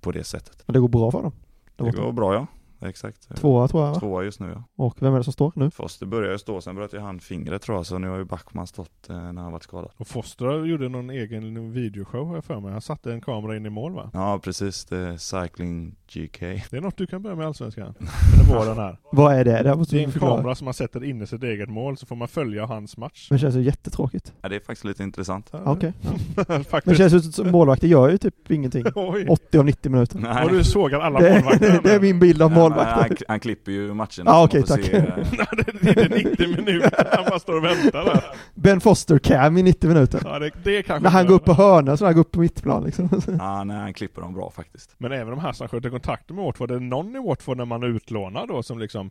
[0.00, 0.62] på det sättet.
[0.66, 1.32] Men det går bra för dem?
[1.76, 2.46] Det går bra ja.
[2.80, 3.36] Exakt.
[3.36, 4.00] Tvåa tror jag va?
[4.00, 4.64] Tvåa just nu ja.
[4.84, 5.70] Och vem är det som står nu?
[5.70, 8.24] Foster började ju stå, sen bröt ju han fingret tror jag, så nu har ju
[8.24, 9.90] Backman stått eh, när han varit skadad.
[9.96, 12.72] Och Foster gjorde någon egen videoshow har jag för mig.
[12.72, 14.10] Han satte en kamera in i mål va?
[14.12, 16.40] Ja precis, det är Cycling GK.
[16.40, 17.94] Det är något du kan börja med Allsvenskan.
[18.40, 18.98] Under våren här.
[19.12, 19.62] Vad är det?
[19.62, 20.36] Det här måste Det är en förklara.
[20.36, 23.26] kamera som man sätter in i sitt eget mål så får man följa hans match.
[23.30, 24.32] Men det känns ju jättetråkigt.
[24.42, 25.48] Ja, det är faktiskt lite intressant.
[25.52, 25.92] Ja, Okej.
[26.36, 26.96] Men det Faktiskt.
[26.98, 28.84] känns ju som målvakter gör ju typ ingenting.
[28.94, 29.26] Oj.
[29.28, 30.18] 80 av 90 minuter.
[30.18, 30.44] Nej.
[30.44, 31.80] Och du sågar alla Det, målvakter.
[31.82, 33.08] det är min bild av Nej, men målvakter.
[33.08, 34.84] Han, han klipper ju matcherna Ja, så okej, får tack.
[34.84, 34.90] se,
[35.80, 38.24] det är inte 90 minuter, han bara står och väntar där.
[38.54, 40.20] Ben Foster cam i 90 minuter.
[40.24, 42.40] Ja, det, det kanske När han går upp på hörnan så han går upp på
[42.40, 43.08] mittplan liksom.
[43.38, 44.94] Ja, nej, han klipper dem bra faktiskt.
[44.98, 47.64] Men även de här som sköter kontakten med Watford, är det någon i Watford när
[47.64, 49.10] man är utlånad då som liksom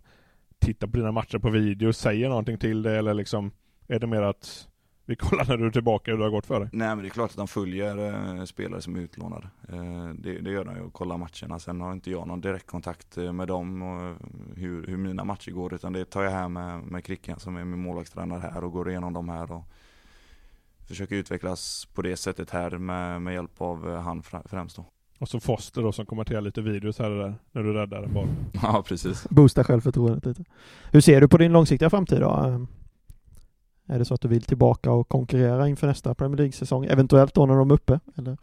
[0.62, 3.52] tittar på dina matcher på video, säger någonting till dig eller liksom
[3.88, 4.68] är det mer att
[5.06, 6.70] vi kollar när du är tillbaka hur det har gått för dig?
[6.72, 7.98] Nej men det är klart att de följer
[8.38, 9.48] eh, spelare som är utlånade.
[9.70, 11.60] Eh, det, det gör de ju och kollar matcherna.
[11.60, 14.16] Sen har inte jag någon direktkontakt eh, med dem och
[14.56, 17.66] hur, hur mina matcher går utan det tar jag här med, med Kricken som är
[17.66, 19.64] min målvaktstränare här och går igenom dem här och
[20.88, 24.86] försöker utvecklas på det sättet här med, med hjälp av han främst då.
[25.20, 28.14] Och så Foster då som kommenterar lite videos här och där när du räddar en
[28.14, 28.28] boll.
[28.62, 29.30] Ja precis.
[29.30, 30.44] Boosta självförtroendet lite.
[30.92, 32.66] Hur ser du på din långsiktiga framtid då?
[33.88, 36.86] Är det så att du vill tillbaka och konkurrera inför nästa Premier League-säsong?
[36.86, 38.00] Eventuellt då när de är uppe?
[38.18, 38.38] Eller,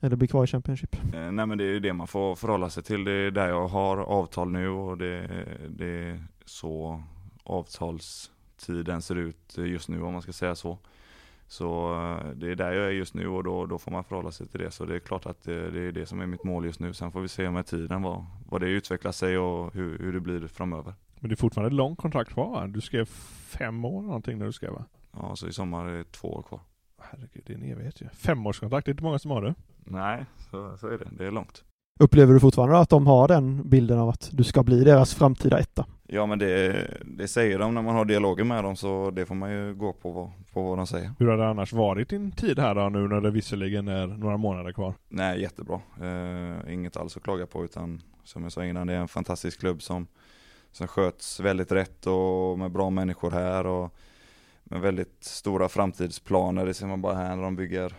[0.00, 0.96] eller bli kvar i Championship?
[1.14, 3.04] Eh, nej men det är ju det man får förhålla sig till.
[3.04, 5.30] Det är där jag har avtal nu och det,
[5.68, 7.02] det är så
[7.44, 10.78] avtalstiden ser ut just nu om man ska säga så.
[11.48, 14.30] Så eh, det är där jag är just nu och då, då får man förhålla
[14.32, 14.70] sig till det.
[14.70, 16.94] Så det är klart att det, det är det som är mitt mål just nu.
[16.94, 20.20] Sen får vi se med tiden vad, vad det utvecklar sig och hur, hur det
[20.20, 20.94] blir framöver.
[21.20, 22.66] Men det är fortfarande ett långt kontrakt kvar va?
[22.66, 23.04] Du skrev
[23.48, 24.84] fem år någonting när du skrev va?
[25.12, 26.60] Ja, så i sommar är det två år kvar.
[27.02, 28.08] Herregud, det är en evighet ju.
[28.08, 29.54] Femårskontrakt, det är inte många som har det.
[29.84, 31.08] Nej, så, så är det.
[31.18, 31.64] Det är långt.
[32.00, 35.58] Upplever du fortfarande att de har den bilden av att du ska bli deras framtida
[35.58, 35.86] etta?
[36.06, 39.34] Ja men det, det säger de när man har dialoger med dem så det får
[39.34, 41.10] man ju gå på, vad- på vad de säger.
[41.18, 44.36] Hur har det annars varit din tid här då nu när det visserligen är några
[44.36, 44.94] månader kvar?
[45.08, 45.80] Nej, jättebra.
[46.02, 49.60] Eh, inget alls att klaga på utan som jag sa innan, det är en fantastisk
[49.60, 50.06] klubb som,
[50.72, 53.94] som sköts väldigt rätt och med bra människor här och
[54.64, 56.66] med väldigt stora framtidsplaner.
[56.66, 57.94] Det ser man bara här när de bygger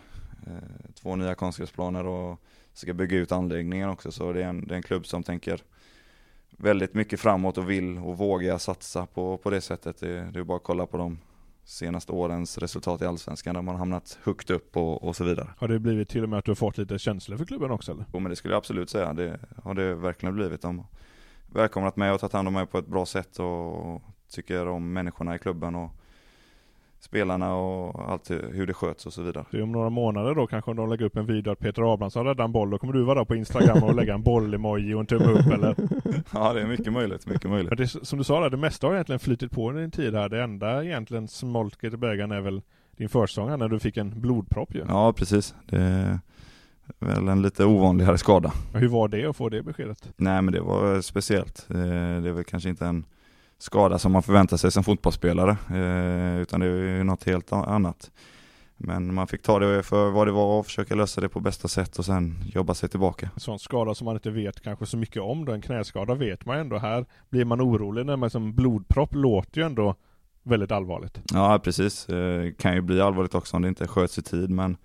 [0.46, 2.40] eh, två nya konstgräsplaner och
[2.72, 4.12] ska bygga ut anläggningen också.
[4.12, 5.62] Så det är en, det är en klubb som tänker
[6.50, 10.00] väldigt mycket framåt och vill och vågar satsa på, på det sättet.
[10.00, 11.18] Det, det är bara att kolla på de
[11.64, 15.48] senaste årens resultat i Allsvenskan där man hamnat högt upp och, och så vidare.
[15.58, 17.92] Har det blivit till och med att du har fått lite känslor för klubben också
[17.92, 18.04] eller?
[18.12, 20.62] Jo men det skulle jag absolut säga, det har det verkligen blivit.
[20.62, 20.86] De
[21.52, 25.34] välkomnat mig och tagit hand om mig på ett bra sätt och tycker om människorna
[25.34, 25.90] i klubben och
[27.00, 29.44] spelarna och allt hur det sköts och så vidare.
[29.50, 32.44] Så om några månader då kanske de lägger upp en video att Peter Abrahamsson räddar
[32.44, 35.06] en boll, då kommer du vara där på Instagram och lägga en boll-emoji och en
[35.06, 35.76] tumme upp eller?
[36.34, 37.70] Ja det är mycket möjligt, mycket möjligt.
[37.70, 39.90] Men det, är som du sa där, det mesta har egentligen flyttit på under din
[39.90, 40.28] tid här.
[40.28, 42.62] Det enda egentligen smolket i bägaren är väl
[42.96, 44.84] din försäsong här när du fick en blodpropp ju.
[44.88, 46.18] Ja precis, det är
[46.98, 48.52] väl en lite ovanligare skada.
[48.74, 50.08] Hur var det att få det beskedet?
[50.16, 51.66] Nej men det var speciellt.
[51.70, 53.04] Eh, Det är väl kanske inte en
[53.58, 58.10] skada som man förväntar sig som fotbollsspelare, eh, utan det är ju något helt annat.
[58.76, 61.68] Men man fick ta det för vad det var och försöka lösa det på bästa
[61.68, 63.30] sätt och sen jobba sig tillbaka.
[63.34, 65.52] En sån skada som man inte vet kanske så mycket om då.
[65.52, 66.78] En knäskada vet man ändå.
[66.78, 69.94] Här blir man orolig när man som blodpropp låter ju ändå
[70.42, 71.20] väldigt allvarligt.
[71.34, 74.76] Ja precis, Eh, kan ju bli allvarligt också om det inte sköts i tid men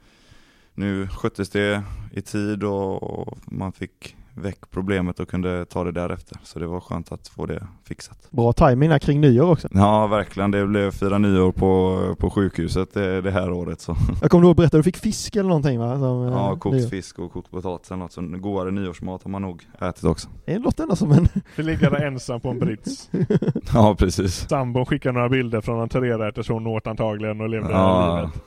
[0.76, 6.38] nu sköttes det i tid och man fick väck problemet och kunde ta det därefter.
[6.44, 8.28] Så det var skönt att få det fixat.
[8.32, 9.68] Bra timing här kring nyår också.
[9.72, 13.96] Ja verkligen, det blev fyra nyår på, på sjukhuset det, det här året så.
[14.22, 16.00] Jag kommer ihåg att berätta, du fick fisk eller någonting va?
[16.00, 16.56] Som, eh, Ja, nyår.
[16.58, 18.12] kokt fisk och kokt potatis eller något.
[18.12, 20.30] Så godare nyårsmat har man nog ätit också.
[20.46, 21.28] Det låter ändå som en...
[21.56, 23.10] Det ligger där ensam på en brits.
[23.74, 24.48] Ja precis.
[24.50, 28.16] Sambon skickar några bilder från en så hon åt antagligen och levde Ja.
[28.22, 28.44] livet.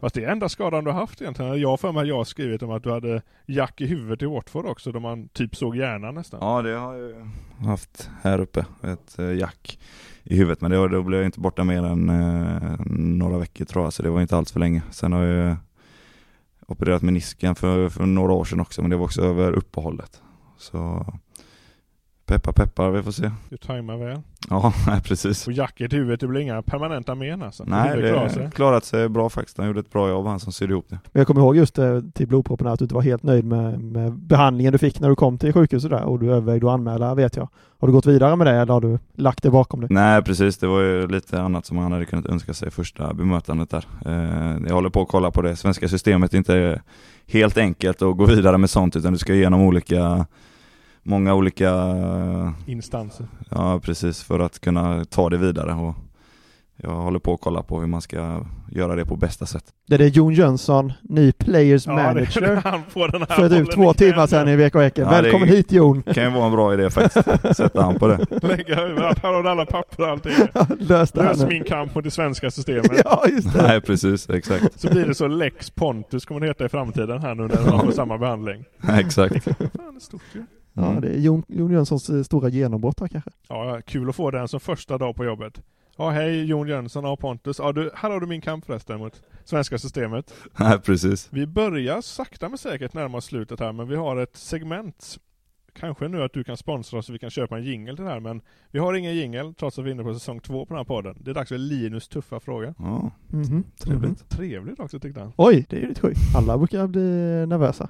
[0.00, 1.60] Fast det är enda skadan du har haft egentligen.
[1.60, 4.26] Jag för mig att jag har skrivit om att du hade jack i huvudet i
[4.26, 6.40] Watford också, då man typ såg hjärnan nästan.
[6.42, 7.14] Ja det har jag ju
[7.66, 9.78] haft här uppe, ett eh, jack
[10.22, 10.60] i huvudet.
[10.60, 13.92] Men det, var- då blev jag inte borta mer än eh, några veckor tror jag,
[13.92, 14.82] så det var inte alls för länge.
[14.90, 15.56] Sen har jag ju
[16.66, 20.22] opererat menisken för, för några år sedan också, men det var också över uppehållet.
[20.58, 21.06] Så
[22.28, 23.30] peppar peppar, vi får se.
[23.48, 24.20] Du tajmar väl.
[24.50, 24.72] Ja,
[25.04, 25.46] precis.
[25.46, 27.64] Och jacket i huvudet, det blir inga permanenta men alltså.
[27.66, 28.50] Nej, det har sig.
[28.50, 29.58] klarat sig bra faktiskt.
[29.58, 30.98] Han gjorde ett bra jobb, han som sydde ihop det.
[31.12, 33.44] Men jag kommer ihåg just eh, till blodproppen här, att du inte var helt nöjd
[33.44, 36.74] med, med behandlingen du fick när du kom till sjukhuset där och du övervägde att
[36.74, 37.48] anmäla vet jag.
[37.80, 39.88] Har du gått vidare med det eller har du lagt det bakom dig?
[39.92, 43.70] Nej precis, det var ju lite annat som han hade kunnat önska sig första bemötandet
[43.70, 43.84] där.
[44.06, 45.56] Eh, jag håller på att kolla på det.
[45.56, 46.80] Svenska systemet är inte
[47.26, 50.26] helt enkelt att gå vidare med sånt utan du ska igenom olika
[51.08, 51.72] många olika,
[52.66, 53.26] Instanser.
[53.50, 55.94] ja precis, för att kunna ta det vidare och
[56.82, 59.64] jag håller på att kolla på hur man ska göra det på bästa sätt.
[59.88, 62.56] Det är det Jon Jönsson, ny Players Ja, det är Manager.
[62.70, 65.04] han på den här För typ två timmar sedan i Veka Eken.
[65.04, 66.02] Ja, det är- Välkommen hit Jon!
[66.06, 68.26] Det kan ju vara en bra idé faktiskt, sätta han på det.
[68.48, 70.32] Lägga överallt, här har du alla papper och allting.
[70.78, 72.90] Lös det här Lös min kamp mot det svenska systemet.
[73.04, 73.62] Ja, just det.
[73.62, 74.80] Nej precis, exakt.
[74.80, 77.80] Så blir det så Lex Pontus kommer det heta i framtiden här nu när man
[77.86, 78.64] får samma behandling.
[78.98, 79.44] exakt.
[79.44, 79.64] Fan, det
[79.96, 80.38] är stort ju.
[80.40, 80.44] Ja,
[81.00, 83.30] det är Jon, Jon Jönssons eh, stora genombrott här kanske.
[83.48, 85.62] Ja, ja, kul att få den som första dag på jobbet.
[85.96, 87.58] Ja, hej Jon Jönsson och Pontus.
[87.58, 90.34] Ja, du, här har du min kamp förresten mot svenska systemet.
[90.58, 91.28] Nej precis.
[91.30, 95.18] Vi börjar sakta men säkert närma oss slutet här, men vi har ett segment.
[95.72, 98.10] Kanske nu att du kan sponsra oss så vi kan köpa en jingle till det
[98.10, 100.74] här, men vi har ingen jingle trots att vi är inne på säsong två på
[100.74, 101.16] den här podden.
[101.20, 102.74] Det är dags för Linus tuffa fråga.
[102.78, 103.64] Ja, Mhm.
[103.80, 104.02] trevligt.
[104.10, 104.16] Mhm.
[104.28, 105.32] Trevligt också tyckte han.
[105.36, 106.18] Oj, det är ju lite sjukt.
[106.36, 107.00] Alla brukar bli
[107.46, 107.88] nervösa.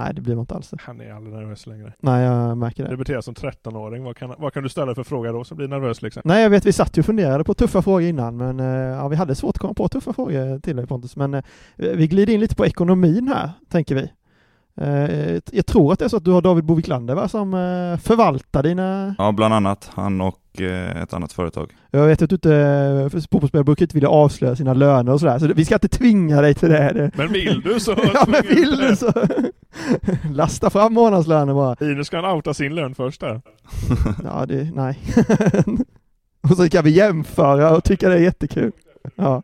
[0.00, 0.74] Nej, det blir man inte alls.
[0.80, 1.92] Han är aldrig nervös längre.
[2.00, 2.90] Nej, jag märker det.
[2.90, 4.04] Det beter som 13-åring.
[4.04, 6.22] Vad kan, vad kan du ställa för fråga då som blir nervös liksom?
[6.24, 9.08] Nej, jag vet, vi satt ju och funderade på tuffa frågor innan, men eh, ja,
[9.08, 11.16] vi hade svårt att komma på tuffa frågor till dig Pontus.
[11.16, 11.42] Men eh,
[11.76, 14.10] vi glider in lite på ekonomin här, tänker vi.
[14.76, 17.52] Eh, jag tror att det är så att du har David Boviklander va, som
[18.02, 19.14] förvaltar dina...
[19.18, 21.72] Ja, bland annat han och eh, ett annat företag.
[21.90, 22.48] Jag vet att du inte,
[23.10, 26.42] för fotbollsspelare brukar inte vilja avslöja sina löner och sådär, så vi ska inte tvinga
[26.42, 27.10] dig till det.
[27.14, 27.90] Men vill du så...
[28.14, 29.12] Ja, men vill du så...
[30.32, 31.76] Lasta fram månadslönen bara.
[31.80, 33.40] Linus ska han outa sin lön först där.
[34.24, 34.98] Ja, det, nej.
[36.50, 38.72] och så kan vi jämföra och tycka det är jättekul.
[39.14, 39.42] Ja.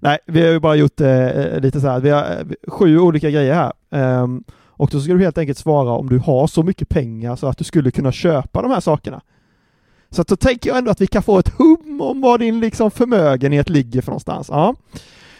[0.00, 3.30] Nej, vi har ju bara gjort eh, lite så här, vi har eh, sju olika
[3.30, 3.72] grejer här.
[3.90, 4.44] Ehm,
[4.76, 7.58] och då ska du helt enkelt svara om du har så mycket pengar så att
[7.58, 9.20] du skulle kunna köpa de här sakerna.
[10.14, 12.60] Så att då tänker jag ändå att vi kan få ett hum om var din
[12.60, 14.48] liksom förmögenhet ligger för någonstans.
[14.52, 14.74] Ja,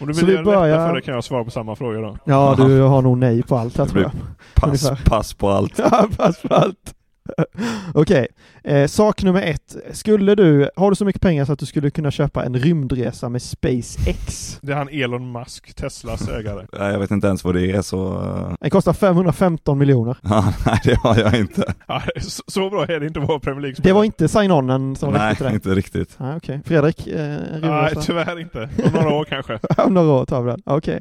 [0.01, 1.77] Om du Så vill vi göra lättare börjar- för det kan jag svara på samma
[1.77, 2.17] fråga då.
[2.25, 4.13] ja du har nog nej på allt här tror jag.
[4.55, 5.73] pass, pass på allt.
[5.79, 6.95] Ja, pass på allt.
[7.95, 8.27] Okej,
[8.65, 9.77] eh, sak nummer ett.
[9.93, 13.29] Skulle du, har du så mycket pengar så att du skulle kunna köpa en rymdresa
[13.29, 14.59] med SpaceX?
[14.63, 16.67] Det är han Elon Musk, Teslas ägare.
[16.79, 18.23] Nej, Jag vet inte ens vad det är så...
[18.23, 20.17] eh, Den kostar 515 miljoner.
[20.23, 21.75] Ja, nej det har jag inte.
[21.87, 24.97] Ja, så, så bra är det inte att vara Premier League Det var inte sign-onen
[24.97, 25.53] som Nej, till det?
[25.55, 26.15] inte riktigt.
[26.19, 26.61] Nej, okej.
[26.65, 28.01] Fredrik, eh, en Nej, rymdresa?
[28.01, 28.69] tyvärr inte.
[28.85, 29.59] Om några år kanske.
[29.79, 30.63] Om några år tar vi den.
[30.67, 31.01] Okej.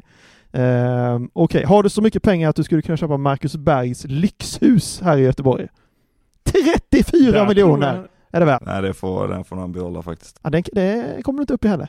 [0.52, 5.00] Ehm, Okej, har du så mycket pengar att du skulle kunna köpa Marcus Bergs lyxhus
[5.04, 5.66] här i Göteborg?
[6.90, 8.62] 34 Där miljoner är det värt.
[8.66, 10.40] Nej, det får, den får han behålla faktiskt.
[10.42, 11.88] Ja, den, det kommer du inte upp i heller.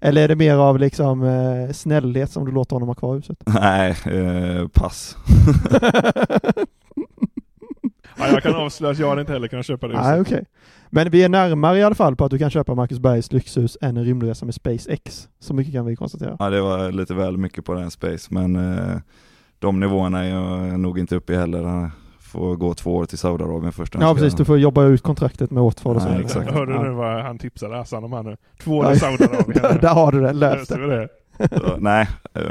[0.00, 3.42] Eller är det mer av liksom eh, snällhet som du låter honom ha kvar huset?
[3.46, 5.16] Nej, eh, pass.
[8.18, 10.32] Ja, jag kan avslöja att jag hade inte heller kunnat köpa det Nej, huset.
[10.32, 10.44] okej.
[10.90, 13.78] Men vi är närmare i alla fall på att du kan köpa Marcus Bergs lyxhus
[13.80, 15.28] än en rymdresa med SpaceX.
[15.38, 16.36] Så mycket kan vi konstatera.
[16.38, 18.96] Ja, det var lite väl mycket på den space, men eh,
[19.58, 21.90] de nivåerna är jag nog inte uppe i heller.
[22.36, 23.94] Får gå två år till Saudiarabien först.
[24.00, 24.34] Ja, precis.
[24.34, 26.08] Du får jobba ut kontraktet med Watford och så.
[26.08, 26.40] Nej, vidare.
[26.40, 26.50] exakt.
[26.58, 26.82] Hörde du Ja.
[26.82, 28.36] nu vad han tipsade Hassan om här nu?
[28.62, 28.88] Två Ja.
[28.88, 29.62] år i Saudiarabien.
[29.62, 31.08] där, där har du det, löst det.
[31.58, 32.42] Så, nej, eh,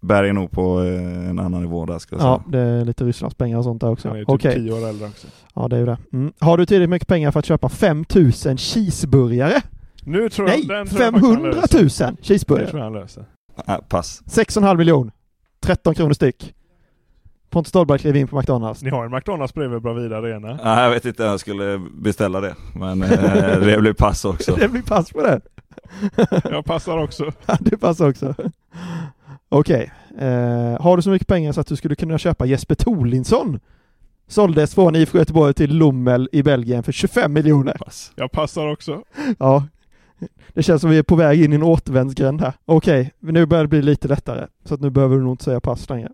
[0.00, 2.64] Berg är nog på eh, en annan nivå där ska jag Ja, säga.
[2.64, 4.08] det är lite Rysslands pengar och sånt där också.
[4.08, 5.26] Han är typ Okej, tio år äldre också.
[5.54, 5.98] ja det är ju det.
[6.12, 6.32] Mm.
[6.38, 9.60] Har du tillräckligt mycket pengar för att köpa 5000 cheeseburgare?
[10.04, 11.78] Nu tror jag, Nej, den tror jag han 500 löser.
[11.78, 12.68] 000 Det tror cheeseburgare!
[12.72, 13.24] jag han löser.
[13.66, 14.22] Nej, pass.
[14.26, 15.10] 6,5 miljon.
[15.62, 16.54] 13 kronor styck.
[17.52, 18.82] Pontus Dahlberg klev in på McDonalds.
[18.82, 20.58] Ni har en McDonalds bredvid Bravida Arena.
[20.64, 24.54] Nej, jag vet inte om jag skulle beställa det, men eh, det blir pass också.
[24.60, 25.40] Det blir pass på det.
[26.50, 27.32] Jag passar också.
[27.46, 28.34] Ja, det passar också.
[29.48, 29.92] Okej.
[30.18, 33.60] Eh, har du så mycket pengar så att du skulle kunna köpa Jesper Tolinsson?
[34.28, 37.76] Såldes från IFK Göteborg till Lommel i Belgien för 25 miljoner.
[37.84, 38.12] Pass.
[38.14, 39.02] Jag passar också.
[39.38, 39.66] Ja.
[40.48, 42.52] Det känns som vi är på väg in i en återvändsgränd här.
[42.64, 44.46] Okej, nu börjar det bli lite lättare.
[44.64, 46.08] Så att nu behöver du nog inte säga pass längre.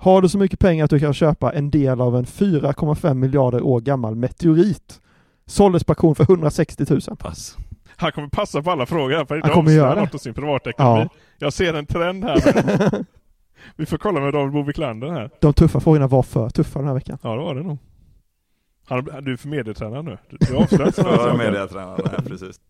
[0.00, 3.62] Har du så mycket pengar att du kan köpa en del av en 4,5 miljarder
[3.62, 5.00] år gammal meteorit?
[5.46, 7.00] Såldes på auktion för 160 000.
[7.18, 7.56] Pass.
[7.96, 10.18] Han kommer passa på alla frågor här för att Han kommer göra det.
[10.18, 11.00] sin privatekonomi.
[11.00, 11.08] Ja.
[11.38, 13.04] Jag ser en trend här.
[13.76, 15.30] Vi får kolla med David Boviklander här.
[15.40, 17.18] De tuffa frågorna var för tuffa den här veckan.
[17.22, 17.78] Ja, det var det nog.
[18.86, 20.18] Han, du är för medietränare nu.
[20.30, 22.60] Du, du sådana Jag är nej precis.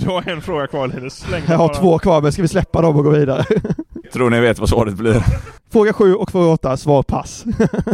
[0.00, 1.14] Du har en fråga kvar Linus.
[1.14, 1.78] Släng Jag har bara.
[1.78, 3.44] två kvar, men ska vi släppa dem och gå vidare?
[4.12, 5.24] Tror ni vet vad svaret blir?
[5.72, 7.44] Fråga 7 och fråga 8, svar pass.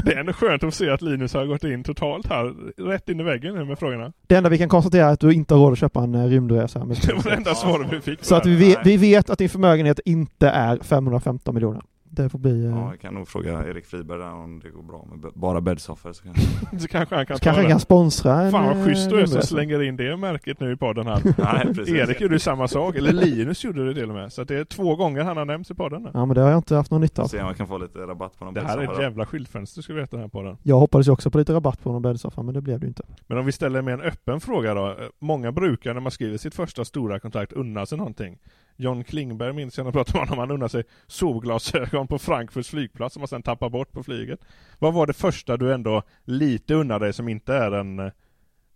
[0.05, 2.55] Det är ändå skönt att se att Linus har gått in totalt här.
[2.91, 4.12] Rätt in i väggen nu med frågorna.
[4.27, 6.25] Det enda vi kan konstatera är att du inte har råd att köpa en eh,
[6.27, 6.85] rymdresa.
[6.85, 8.25] Med Det var det enda svaret vi fick.
[8.25, 11.83] Så att vi vi vet att din förmögenhet inte är 515 miljoner.
[12.17, 12.64] Det får bli...
[12.64, 15.61] eh, Ja, jag kan nog fråga Erik Friberg där om det går bra med bara
[15.61, 16.12] bäddsoffor.
[16.12, 16.35] Så kan...
[16.81, 18.51] Så kanske han kan så kanske han kan sponsra en...
[18.51, 21.23] Fan vad schysst du är eh, som slänger in det märket nu i podden här.
[21.64, 21.95] Nej, precis.
[21.95, 24.33] Erik gjorde ju samma sak, eller Linus gjorde det till och med.
[24.33, 26.11] Så att det är två gånger han har nämnts i podden nu.
[26.14, 27.27] Ja men det har jag inte haft någon nytta av.
[27.27, 29.03] Se om jag kan få lite rabatt på någon Det här är ett då.
[29.03, 30.57] jävla skyltfönster ska du veta den här podden.
[30.62, 32.89] Jag hoppades ju också på lite rabatt på någon bäddsoffa men det blev det ju
[32.89, 33.03] inte.
[33.27, 34.87] Men om vi ställer med en öppen fråga då.
[34.87, 38.39] Eh, Många brukar när man skriver sitt första stora kontrakt unna sig någonting.
[38.77, 42.70] John Klingberg minns jag när jag pratade med honom, han unnade sig solglasögon på Frankfurts
[42.70, 44.41] flygplats som han sen tappar bort på flyget.
[44.79, 48.12] Vad var det första du ändå lite unnade dig som inte är en eh,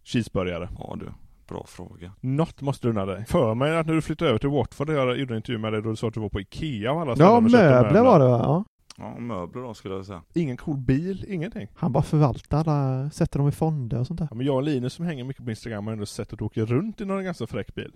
[0.04, 0.68] cheeseburgare?
[0.78, 1.06] Ja du,
[1.48, 2.12] bra fråga.
[2.20, 3.24] Något måste du unna dig.
[3.28, 5.82] För mig att när du flyttade över till Watford, jag gjorde en intervju med dig
[5.82, 8.02] då du sa att du var på Ikea och alla Ja ställen och köpte möbler
[8.02, 8.40] var det va?
[8.44, 8.64] Ja.
[8.98, 10.22] Ja, möbler då skulle jag säga.
[10.34, 11.68] Ingen cool bil, ingenting.
[11.74, 14.28] Han bara förvaltar sätter dem i fonder och sånt där.
[14.30, 16.44] Ja, men jag och Linus som hänger mycket på Instagram har ändå sett att du
[16.44, 17.92] åker runt i någon ganska fräck bil.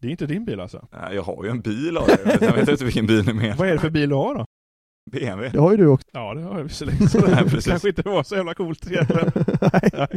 [0.00, 0.88] Det är inte din bil alltså?
[0.92, 2.38] Nej, jag har ju en bil av det.
[2.40, 3.56] Jag vet inte vilken bil ni menar.
[3.56, 4.44] Vad är det för bil du har då?
[5.10, 5.48] BMW.
[5.52, 6.08] Det har ju du också.
[6.12, 7.66] Ja det har jag visserligen, så det Nej, precis.
[7.66, 9.32] kanske inte var så jävla coolt egentligen.
[9.72, 10.08] Nej.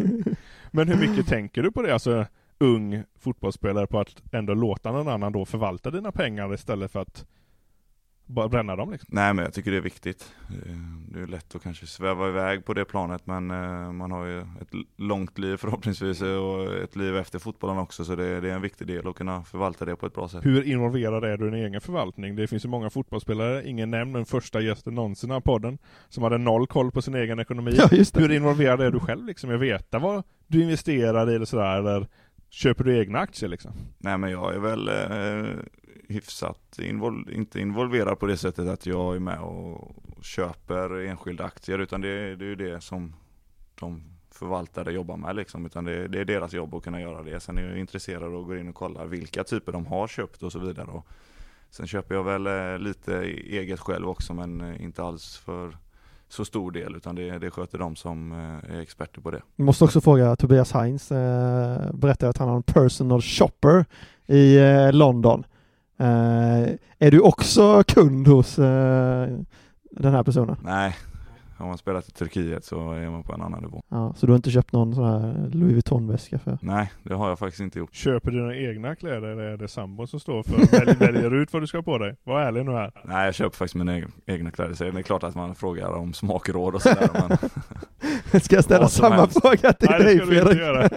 [0.72, 2.26] Men hur mycket tänker du på det, alltså
[2.60, 7.26] ung fotbollsspelare, på att ändå låta någon annan då förvalta dina pengar istället för att
[8.32, 9.08] bara bränna dem liksom?
[9.12, 10.34] Nej men jag tycker det är viktigt.
[10.50, 10.76] Eh,
[11.14, 14.40] Det är lätt att kanske sväva iväg på det planet men eh, man har ju
[14.40, 18.62] ett långt liv förhoppningsvis eh, och ett liv efter fotbollen också så det, är en
[18.62, 20.46] viktig del att kunna förvalta det på ett bra sätt.
[20.46, 22.36] Hur involverad är du i din egen förvaltning?
[22.36, 25.78] Det finns ju många fotbollsspelare, ingen nämnd den första gästen någonsin i här podden,
[26.10, 27.72] som hade noll koll på sin egen ekonomi.
[27.78, 27.88] Ja.
[28.22, 29.50] Hur involverad är du själv liksom?
[29.50, 32.08] Jag veta vad du investerar i eller sådär, eller
[32.50, 33.72] köper du egna aktier liksom?
[33.98, 35.56] Nej men jag är väl eh,
[36.12, 41.80] hyfsat invol- inte involverad på det sättet att jag är med och köper enskilda aktier
[41.80, 43.16] utan det, det är ju det som
[43.80, 45.66] de förvaltare jobbar med liksom.
[45.66, 47.40] Utan det, det är deras jobb att kunna göra det.
[47.40, 50.52] Sen är jag intresserad och går in och kollar vilka typer de har köpt och
[50.52, 50.88] så vidare.
[50.88, 51.08] Och
[51.70, 55.78] sen köper jag väl eh, lite e-, eget själv också men eh, inte alls för
[56.30, 59.42] så stor del utan det, det sköter de som eh, är experter på det.
[59.56, 61.90] Jag måste också fråga Tobias Heinz, eh,
[62.20, 63.86] att han har en personal shopper
[64.28, 65.44] i eh, London.
[65.98, 66.70] Eh,
[67.00, 69.28] är du också kund hos eh,
[69.92, 70.58] den här personen?
[70.64, 70.96] Nej,
[71.62, 73.84] har man spelat i Turkiet så är man på en annan nivå.
[73.90, 76.58] Ja, så du har inte köpt någon sån här Louis Vuitton-väska för?
[76.62, 77.94] Nej, det har jag faktiskt inte gjort.
[77.94, 81.54] Köper du dina egna kläder eller är det sambon som står för välj, väljer ut
[81.54, 82.16] vad du ska ha på dig?
[82.24, 82.92] Var ärlig nu här.
[83.06, 84.74] Nej, jag köper faktiskt mina egna- kläder.
[84.74, 87.10] Så det är klart att man frågar om smakråd och sådär.
[88.32, 89.42] men Ska jag ställa samma helst.
[89.42, 90.90] fråga till Nej det dig ska du inte göra.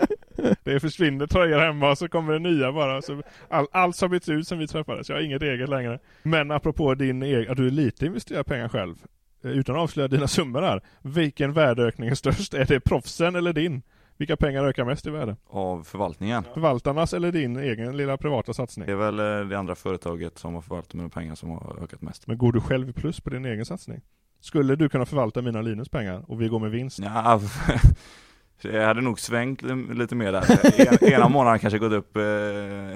[0.65, 3.03] Det försvinner tröjor hemma och så kommer det nya bara.
[3.03, 5.09] Så all, allt har bytts ut sen vi träffades.
[5.09, 5.99] Jag har inget eget längre.
[6.23, 8.95] Men apropå din egen, att du lite investerar pengar själv.
[9.45, 10.83] Eh, Utan att avslöja dina summor här.
[11.03, 12.55] Vilken värdeökning är störst?
[12.55, 13.83] Är det proffsen eller din?
[14.17, 15.37] Vilka pengar ökar mest i värde?
[15.51, 16.45] av förvaltningen.
[16.55, 18.87] Förvaltarnas eller din egen lilla privata satsning?
[18.87, 22.03] Det är väl eh, det andra företaget som har förvaltat mina pengar som har ökat
[22.03, 22.27] mest.
[22.27, 24.01] Men går du själv plus på din egen satsning?
[24.41, 26.99] Skulle du kunna förvalta mina Linus pengar och vi går med vinst?
[26.99, 27.41] Ja,
[28.63, 30.45] jag hade nog svängt li- lite mer där.
[31.03, 32.23] En, ena månaden kanske gått upp eh,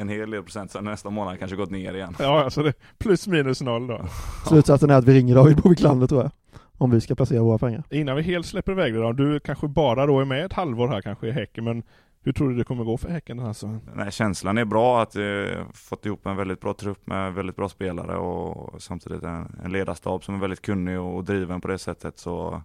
[0.01, 2.15] en hel del procent, sen nästa månad kanske gått ner igen.
[2.19, 4.01] Ja, alltså det plus minus noll då.
[4.47, 6.31] Slutsatsen är att vi ringer David Boviklander tror jag.
[6.79, 7.83] Om vi ska placera våra pengar.
[7.91, 10.89] Innan vi helt släpper iväg det då, du kanske bara då är med ett halvår
[10.89, 11.83] här kanske i Häcken, men
[12.23, 13.81] hur tror du det kommer gå för Häcken den här säsongen?
[13.95, 15.23] Nej, känslan är bra att eh,
[15.75, 20.25] fått ihop en väldigt bra trupp med väldigt bra spelare och samtidigt en, en ledarstab
[20.25, 22.19] som är väldigt kunnig och driven på det sättet.
[22.19, 22.63] Så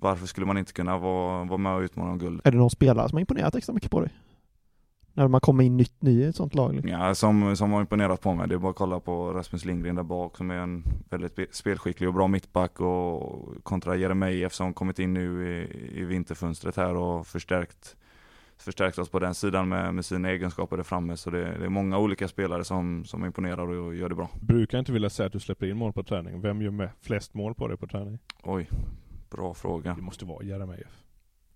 [0.00, 2.40] varför skulle man inte kunna vara, vara med och utmana om guld?
[2.44, 4.10] Är det någon spelare som har imponerat extra mycket på dig?
[5.12, 6.74] När man kommer in nytt ny i ett sånt lag?
[6.74, 6.90] Liksom.
[6.90, 8.48] Ja, som, som har imponerat på mig.
[8.48, 11.46] Det är bara att kolla på Rasmus Lindgren där bak som är en väldigt spe-
[11.50, 16.94] spelskicklig och bra mittback och kontra Jeremejeff som kommit in nu i, i vinterfönstret här
[16.94, 17.96] och förstärkt
[18.56, 21.16] förstärkt oss på den sidan med, med sina egenskaper där framme.
[21.16, 24.28] Så det, det är många olika spelare som, som imponerar och gör det bra.
[24.40, 26.40] Brukar inte vilja säga att du släpper in mål på träning.
[26.40, 28.18] Vem gör med flest mål på dig på träning?
[28.42, 28.68] Oj,
[29.30, 29.94] bra fråga.
[29.94, 31.02] Det måste vara Jeremejeff.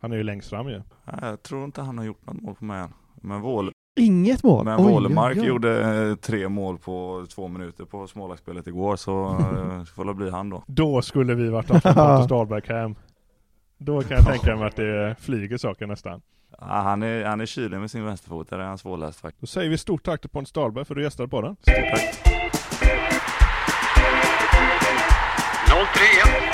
[0.00, 0.82] Han är ju längst fram ju.
[1.04, 2.92] Nej, Jag tror inte han har gjort något mål på mig än.
[3.14, 4.64] Men, Vål, Inget mål?
[4.64, 9.86] men Wålemark gjorde eh, tre mål på två minuter på smålagsspelet igår så eh, det
[9.86, 10.64] får väl bli han då.
[10.66, 11.94] Då skulle vi varit Pontus
[12.28, 12.94] Dahlberg hem.
[13.78, 16.22] Då kan jag tänka mig att det flyger saker nästan.
[16.58, 19.40] Ja, han, är, han är kylig med sin vänsterfot, det är han svårläst faktiskt.
[19.40, 21.56] Då säger vi stort tack till Pontus Dahlberg för att du gästade på den.
[21.56, 22.20] Stort tack.
[25.66, 26.53] 031 Fotboll, en